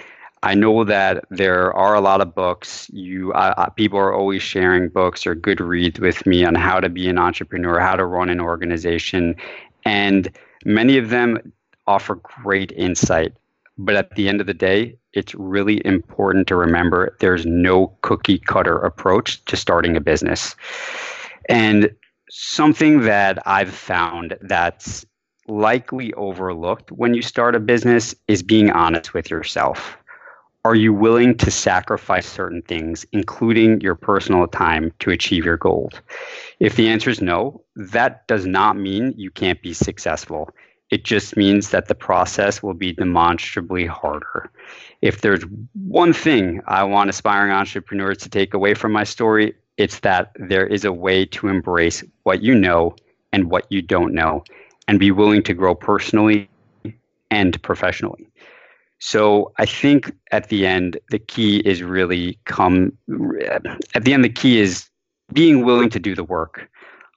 I 0.47 0.55
know 0.55 0.85
that 0.85 1.25
there 1.29 1.75
are 1.75 1.97
a 1.97 2.01
lot 2.01 2.21
of 2.21 2.33
books. 2.33 2.89
You 2.93 3.33
uh, 3.33 3.69
people 3.71 3.99
are 3.99 4.15
always 4.15 4.43
sharing 4.43 4.89
books 4.89 5.27
or 5.27 5.35
good 5.35 5.61
reads 5.61 5.99
with 5.99 6.25
me 6.25 6.45
on 6.45 6.55
how 6.55 6.79
to 6.79 6.89
be 6.89 7.09
an 7.09 7.19
entrepreneur, 7.19 7.81
how 7.81 7.97
to 7.97 8.07
run 8.07 8.31
an 8.31 8.41
organization, 8.41 9.35
and 9.85 10.31
many 10.65 10.99
of 10.99 11.11
them 11.11 11.53
offer 11.89 12.15
great 12.45 12.71
insight. 12.77 13.33
But 13.77 13.97
at 13.97 14.15
the 14.15 14.29
end 14.29 14.41
of 14.41 14.47
the 14.47 14.55
day, 14.55 14.97
it's 15.15 15.35
really 15.35 15.85
important 15.85 16.47
to 16.47 16.55
remember 16.55 17.17
there's 17.19 17.45
no 17.45 17.89
cookie 18.03 18.39
cutter 18.39 18.79
approach 18.79 19.45
to 19.47 19.57
starting 19.57 19.97
a 19.97 20.01
business. 20.01 20.55
And 21.49 21.91
something 22.31 23.01
that 23.01 23.45
I've 23.49 23.75
found 23.75 24.39
that's 24.43 25.05
likely 25.49 26.15
overlooked 26.15 26.93
when 26.93 27.15
you 27.15 27.23
start 27.23 27.57
a 27.57 27.61
business 27.61 28.15
is 28.29 28.45
being 28.45 28.71
honest 28.71 29.13
with 29.13 29.29
yourself 29.29 29.99
are 30.67 30.75
you 30.75 30.93
willing 30.93 31.37
to 31.37 31.49
sacrifice 31.49 32.27
certain 32.27 32.61
things, 32.61 33.07
including 33.13 33.81
your 33.81 33.95
personal 33.95 34.49
time, 34.49 34.93
to 34.99 35.13
achieve 35.13 35.45
your 35.45 35.57
goals? 35.57 35.93
If 36.59 36.75
the 36.75 36.89
answer 36.89 37.09
is 37.09 37.21
no, 37.21 37.63
that 37.77 38.27
does 38.27 38.47
not 38.47 38.77
mean 38.77 39.15
you 39.17 39.31
can't 39.31 39.63
be 39.63 39.73
successful. 39.73 40.51
It 40.91 41.05
just 41.05 41.37
means 41.37 41.71
that 41.71 41.87
the 41.87 41.95
process 41.95 42.65
will 42.65 42.75
be 42.75 42.93
demonstrably 42.93 43.87
harder. 43.87 44.51
If 45.03 45.21
there's 45.21 45.45
one 45.85 46.13
thing 46.13 46.61
I 46.67 46.83
want 46.83 47.11
aspiring 47.11 47.53
entrepreneurs 47.53 48.19
to 48.19 48.29
take 48.29 48.53
away 48.53 48.75
from 48.75 48.91
my 48.91 49.05
story, 49.05 49.55
it's 49.77 50.01
that 50.01 50.33
there 50.35 50.67
is 50.67 50.85
a 50.85 50.93
way 50.93 51.27
to 51.27 51.47
embrace 51.47 52.03
what 52.25 52.43
you 52.43 52.57
know 52.57 52.97
and 53.33 53.53
what 53.53 53.71
you 53.71 53.83
don't 53.83 54.13
know 54.13 54.43
and 54.89 54.99
be 54.99 55.13
willing 55.13 55.45
to 55.45 55.55
grow 55.55 55.77
personally 55.77 56.49
and 57.31 57.63
professionally. 57.63 58.27
So 58.99 59.53
I 59.59 59.67
think 59.67 60.13
at 60.33 60.49
the 60.49 60.67
end, 60.67 60.99
the 61.11 61.19
key 61.19 61.59
is 61.61 61.83
really 61.83 62.39
come, 62.45 62.93
at 63.95 64.05
the 64.05 64.15
end, 64.15 64.25
the 64.25 64.31
key 64.31 64.59
is 64.59 64.89
being 65.33 65.65
willing 65.65 65.91
to 65.91 65.99
do 65.99 66.15
the 66.15 66.25
work, 66.25 66.69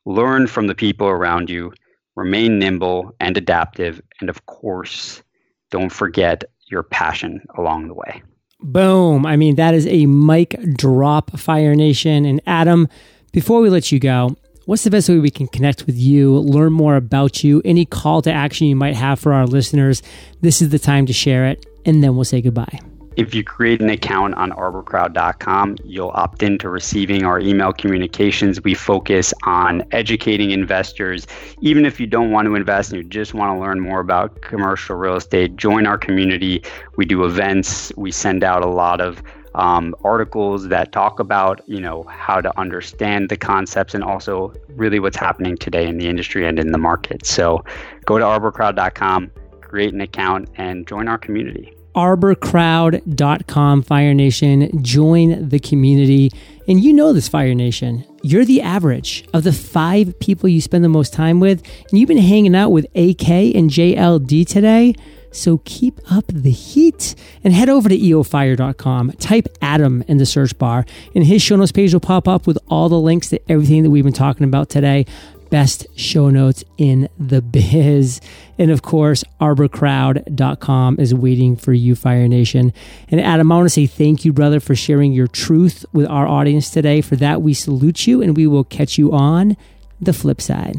learn 0.06 0.48
from 0.48 0.68
the 0.68 0.76
people 0.76 1.08
around 1.08 1.50
you, 1.50 1.72
remain 2.16 2.60
nimble 2.60 3.16
and 3.20 3.38
adaptive, 3.38 4.02
and 4.20 4.30
of 4.30 4.46
course, 4.46 5.24
don't 5.72 5.92
forget 5.92 6.44
your 6.68 6.84
passion 6.84 7.42
along 7.58 7.88
the 7.88 7.94
way. 7.94 8.22
Boom. 8.62 9.26
I 9.26 9.38
mean, 9.38 9.56
that 9.56 9.74
is 9.74 9.88
a 9.88 10.06
mic 10.06 10.60
drop, 10.76 11.38
Fire 11.40 11.76
Nation. 11.76 12.26
And 12.26 12.42
Adam, 12.46 12.90
before 13.32 13.62
we 13.62 13.70
let 13.70 13.92
you 13.92 14.00
go, 14.00 14.36
what's 14.66 14.84
the 14.84 14.92
best 14.92 15.08
way 15.08 15.20
we 15.20 15.32
can 15.32 15.48
connect 15.48 15.86
with 15.86 15.96
you, 15.96 16.40
learn 16.40 16.74
more 16.74 16.96
about 16.98 17.44
you, 17.44 17.62
any 17.64 17.86
call 17.86 18.22
to 18.24 18.32
action 18.32 18.68
you 18.68 18.76
might 18.76 18.96
have 18.96 19.20
for 19.20 19.32
our 19.32 19.48
listeners? 19.48 20.04
This 20.42 20.62
is 20.62 20.70
the 20.70 20.80
time 20.80 21.06
to 21.06 21.14
share 21.14 21.48
it, 21.48 21.66
and 21.86 22.04
then 22.04 22.16
we'll 22.16 22.26
say 22.26 22.42
goodbye. 22.42 22.80
If 23.16 23.36
you 23.36 23.44
create 23.44 23.82
an 23.82 23.90
account 23.90 24.36
on 24.36 24.52
arborcrowd.com, 24.52 25.78
you'll 25.84 26.12
opt 26.14 26.42
into 26.42 26.70
receiving 26.70 27.26
our 27.26 27.38
email 27.38 27.74
communications. 27.74 28.64
We 28.64 28.74
focus 28.76 29.34
on 29.44 29.84
educating 29.92 30.52
investors. 30.52 31.28
Even 31.60 31.86
if 31.86 32.00
you 32.00 32.08
don't 32.08 32.32
want 32.32 32.46
to 32.46 32.56
invest 32.56 32.94
and 32.94 33.04
you 33.04 33.10
just 33.10 33.34
want 33.34 33.54
to 33.54 33.60
learn 33.60 33.82
more 33.82 34.00
about 34.00 34.42
commercial 34.42 34.96
real 34.96 35.16
estate, 35.16 35.58
join 35.58 35.86
our 35.86 35.98
community. 35.98 36.64
We 36.96 37.04
do 37.04 37.26
events, 37.26 37.92
we 37.98 38.12
send 38.12 38.44
out 38.44 38.64
a 38.64 38.70
lot 38.70 39.02
of 39.02 39.22
um, 39.56 39.96
articles 40.04 40.68
that 40.68 40.92
talk 40.92 41.20
about 41.20 41.62
you 41.68 41.82
know 41.82 42.04
how 42.04 42.40
to 42.40 42.58
understand 42.60 43.30
the 43.30 43.38
concepts 43.38 43.94
and 43.94 44.04
also 44.04 44.54
really 44.70 45.00
what's 45.00 45.18
happening 45.18 45.58
today 45.58 45.88
in 45.88 45.98
the 45.98 46.08
industry 46.08 46.48
and 46.48 46.60
in 46.60 46.72
the 46.72 46.78
market. 46.78 47.26
So 47.26 47.64
go 48.06 48.18
to 48.18 48.24
arborcrowd.com, 48.24 49.32
create 49.70 49.94
an 49.94 50.02
account, 50.02 50.50
and 50.56 50.86
join 50.86 51.08
our 51.08 51.18
community. 51.18 51.74
Arborcrowd.com, 51.96 53.82
Fire 53.84 54.14
Nation. 54.14 54.84
Join 54.84 55.50
the 55.50 55.60
community. 55.60 56.32
And 56.68 56.84
you 56.84 56.94
know 56.94 57.14
this, 57.14 57.28
Fire 57.28 57.56
Nation. 57.56 58.06
You're 58.22 58.46
the 58.46 58.62
average 58.62 59.26
of 59.34 59.44
the 59.44 59.54
five 59.54 60.20
people 60.20 60.50
you 60.50 60.62
spend 60.62 60.84
the 60.84 60.90
most 60.90 61.14
time 61.14 61.40
with. 61.40 61.64
And 61.90 62.00
you've 62.00 62.08
been 62.08 62.18
hanging 62.18 62.56
out 62.56 62.70
with 62.70 62.86
AK 62.96 63.28
and 63.56 63.70
JLD 63.70 64.48
today. 64.48 64.96
So 65.32 65.60
keep 65.66 66.00
up 66.12 66.26
the 66.28 66.52
heat 66.52 67.16
and 67.44 67.54
head 67.54 67.70
over 67.70 67.90
to 67.90 67.98
eofire.com. 67.98 69.12
Type 69.20 69.48
Adam 69.62 70.04
in 70.08 70.18
the 70.18 70.26
search 70.26 70.58
bar, 70.58 70.86
and 71.14 71.24
his 71.24 71.42
show 71.42 71.56
notes 71.56 71.72
page 71.72 71.94
will 71.94 72.00
pop 72.00 72.28
up 72.28 72.48
with 72.48 72.58
all 72.68 72.90
the 72.90 73.00
links 73.00 73.30
to 73.30 73.52
everything 73.52 73.84
that 73.84 73.90
we've 73.90 74.04
been 74.04 74.14
talking 74.14 74.44
about 74.44 74.70
today. 74.70 75.06
Best 75.50 75.88
show 75.96 76.30
notes 76.30 76.64
in 76.78 77.10
the 77.18 77.42
biz. 77.42 78.22
And 78.58 78.72
of 78.72 78.82
course, 78.82 79.24
arborcrowd.com 79.40 81.00
is 81.00 81.14
waiting 81.14 81.56
for 81.56 81.74
you, 81.74 81.96
Fire 81.96 82.28
Nation. 82.28 82.74
And 83.10 83.22
Adam, 83.22 83.52
I 83.52 83.56
want 83.56 83.66
to 83.66 83.70
say 83.70 83.88
thank 83.88 84.26
you, 84.26 84.34
brother, 84.34 84.60
for 84.60 84.76
sharing 84.76 85.14
your 85.14 85.28
truth 85.28 85.86
with 85.94 86.08
our 86.08 86.28
audience 86.28 86.70
today. 86.70 87.02
For 87.02 87.16
that, 87.18 87.42
we 87.42 87.54
salute 87.54 88.06
you 88.08 88.22
and 88.22 88.36
we 88.36 88.48
will 88.48 88.64
catch 88.64 88.98
you 88.98 89.12
on 89.14 89.56
the 90.02 90.14
flip 90.14 90.42
side. 90.42 90.76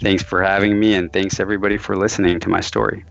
Thanks 0.00 0.22
for 0.22 0.42
having 0.42 0.80
me, 0.80 0.94
and 0.94 1.12
thanks 1.12 1.40
everybody 1.40 1.76
for 1.76 1.94
listening 1.94 2.40
to 2.40 2.48
my 2.48 2.60
story. 2.60 3.04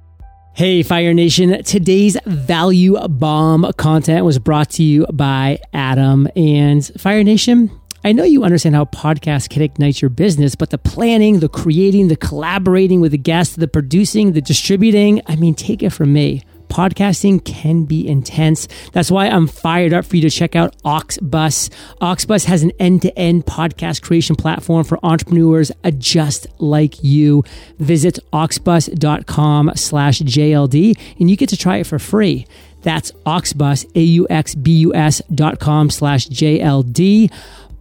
Hey, 0.53 0.81
Fire 0.83 1.13
Nation. 1.13 1.63
Today's 1.63 2.17
value 2.25 2.97
bomb 3.07 3.71
content 3.77 4.25
was 4.25 4.39
brought 4.39 4.71
to 4.71 4.83
you 4.83 5.05
by 5.13 5.59
Adam. 5.71 6.27
And 6.35 6.85
Fire 6.99 7.23
Nation, 7.23 7.71
I 8.03 8.11
know 8.11 8.23
you 8.23 8.43
understand 8.43 8.75
how 8.75 8.85
podcasts 8.85 9.49
can 9.49 9.61
ignite 9.61 10.01
your 10.01 10.09
business, 10.09 10.55
but 10.55 10.69
the 10.69 10.77
planning, 10.77 11.39
the 11.39 11.49
creating, 11.49 12.07
the 12.07 12.15
collaborating 12.15 13.01
with 13.01 13.11
the 13.11 13.17
guests, 13.17 13.55
the 13.55 13.67
producing, 13.67 14.33
the 14.33 14.41
distributing, 14.41 15.21
I 15.27 15.35
mean, 15.35 15.55
take 15.55 15.83
it 15.83 15.91
from 15.91 16.13
me 16.13 16.43
podcasting 16.69 17.43
can 17.43 17.83
be 17.83 18.07
intense. 18.07 18.67
That's 18.93 19.11
why 19.11 19.27
I'm 19.27 19.47
fired 19.47 19.93
up 19.93 20.05
for 20.05 20.15
you 20.15 20.21
to 20.21 20.29
check 20.29 20.55
out 20.55 20.77
Auxbus. 20.83 21.69
Auxbus 21.99 22.45
has 22.45 22.63
an 22.63 22.71
end 22.79 23.01
to 23.01 23.19
end 23.19 23.45
podcast 23.45 24.01
creation 24.01 24.35
platform 24.35 24.85
for 24.85 25.03
entrepreneurs 25.03 25.71
just 25.97 26.47
like 26.59 27.03
you. 27.03 27.43
Visit 27.79 28.19
auxbus.com 28.31 29.71
slash 29.75 30.19
JLD 30.19 30.97
and 31.19 31.29
you 31.29 31.35
get 31.35 31.49
to 31.49 31.57
try 31.57 31.77
it 31.77 31.87
for 31.87 31.99
free. 31.99 32.45
That's 32.81 33.11
Auxbus, 33.25 33.85
A-U-X-B-U-S 33.95 35.21
dot 35.33 35.59
com 35.59 35.89
slash 35.89 36.27
JLD. 36.27 37.29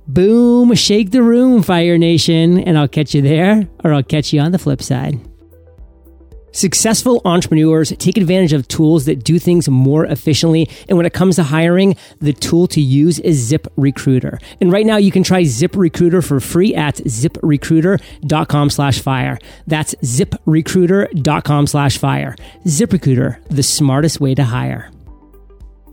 Boom, 0.08 0.74
shake 0.74 1.10
the 1.10 1.22
room, 1.22 1.62
Fire 1.62 1.98
Nation. 1.98 2.58
And 2.58 2.78
I'll 2.78 2.88
catch 2.88 3.14
you 3.14 3.20
there 3.20 3.68
or 3.84 3.92
I'll 3.92 4.02
catch 4.02 4.32
you 4.32 4.40
on 4.40 4.52
the 4.52 4.58
flip 4.58 4.82
side. 4.82 5.20
Successful 6.50 7.20
entrepreneurs 7.26 7.92
take 7.98 8.16
advantage 8.16 8.54
of 8.54 8.66
tools 8.68 9.04
that 9.04 9.22
do 9.22 9.38
things 9.38 9.68
more 9.68 10.06
efficiently. 10.06 10.68
And 10.88 10.96
when 10.96 11.06
it 11.06 11.12
comes 11.12 11.36
to 11.36 11.42
hiring, 11.42 11.94
the 12.20 12.32
tool 12.32 12.66
to 12.68 12.80
use 12.80 13.18
is 13.20 13.52
ZipRecruiter. 13.52 14.42
And 14.60 14.72
right 14.72 14.86
now 14.86 14.96
you 14.96 15.12
can 15.12 15.22
try 15.22 15.42
ZipRecruiter 15.42 16.26
for 16.26 16.40
free 16.40 16.74
at 16.74 16.96
ziprecruiter.com 16.96 18.70
slash 18.70 19.00
fire. 19.00 19.38
That's 19.66 19.94
ziprecruiter.com 19.96 21.66
slash 21.66 21.98
fire. 21.98 22.34
ZipRecruiter, 22.64 23.44
the 23.48 23.62
smartest 23.62 24.20
way 24.20 24.34
to 24.34 24.44
hire. 24.44 24.90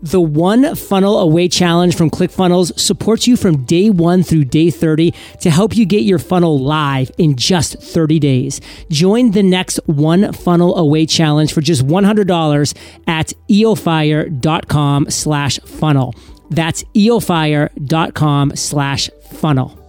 The 0.01 0.21
One 0.21 0.75
Funnel 0.75 1.19
Away 1.19 1.47
Challenge 1.47 1.95
from 1.95 2.09
ClickFunnels 2.09 2.77
supports 2.79 3.27
you 3.27 3.37
from 3.37 3.63
day 3.65 3.89
one 3.89 4.23
through 4.23 4.45
day 4.45 4.69
30 4.69 5.13
to 5.41 5.49
help 5.49 5.75
you 5.75 5.85
get 5.85 6.03
your 6.03 6.19
funnel 6.19 6.59
live 6.59 7.11
in 7.17 7.35
just 7.35 7.81
30 7.81 8.19
days. 8.19 8.61
Join 8.89 9.31
the 9.31 9.43
next 9.43 9.79
One 9.85 10.31
Funnel 10.33 10.75
Away 10.77 11.05
Challenge 11.05 11.51
for 11.51 11.61
just 11.61 11.85
$100 11.85 12.77
at 13.07 13.33
eofire.com 13.49 15.09
slash 15.09 15.59
funnel. 15.59 16.13
That's 16.49 16.83
eofire.com 16.95 18.55
slash 18.55 19.09
funnel. 19.31 19.84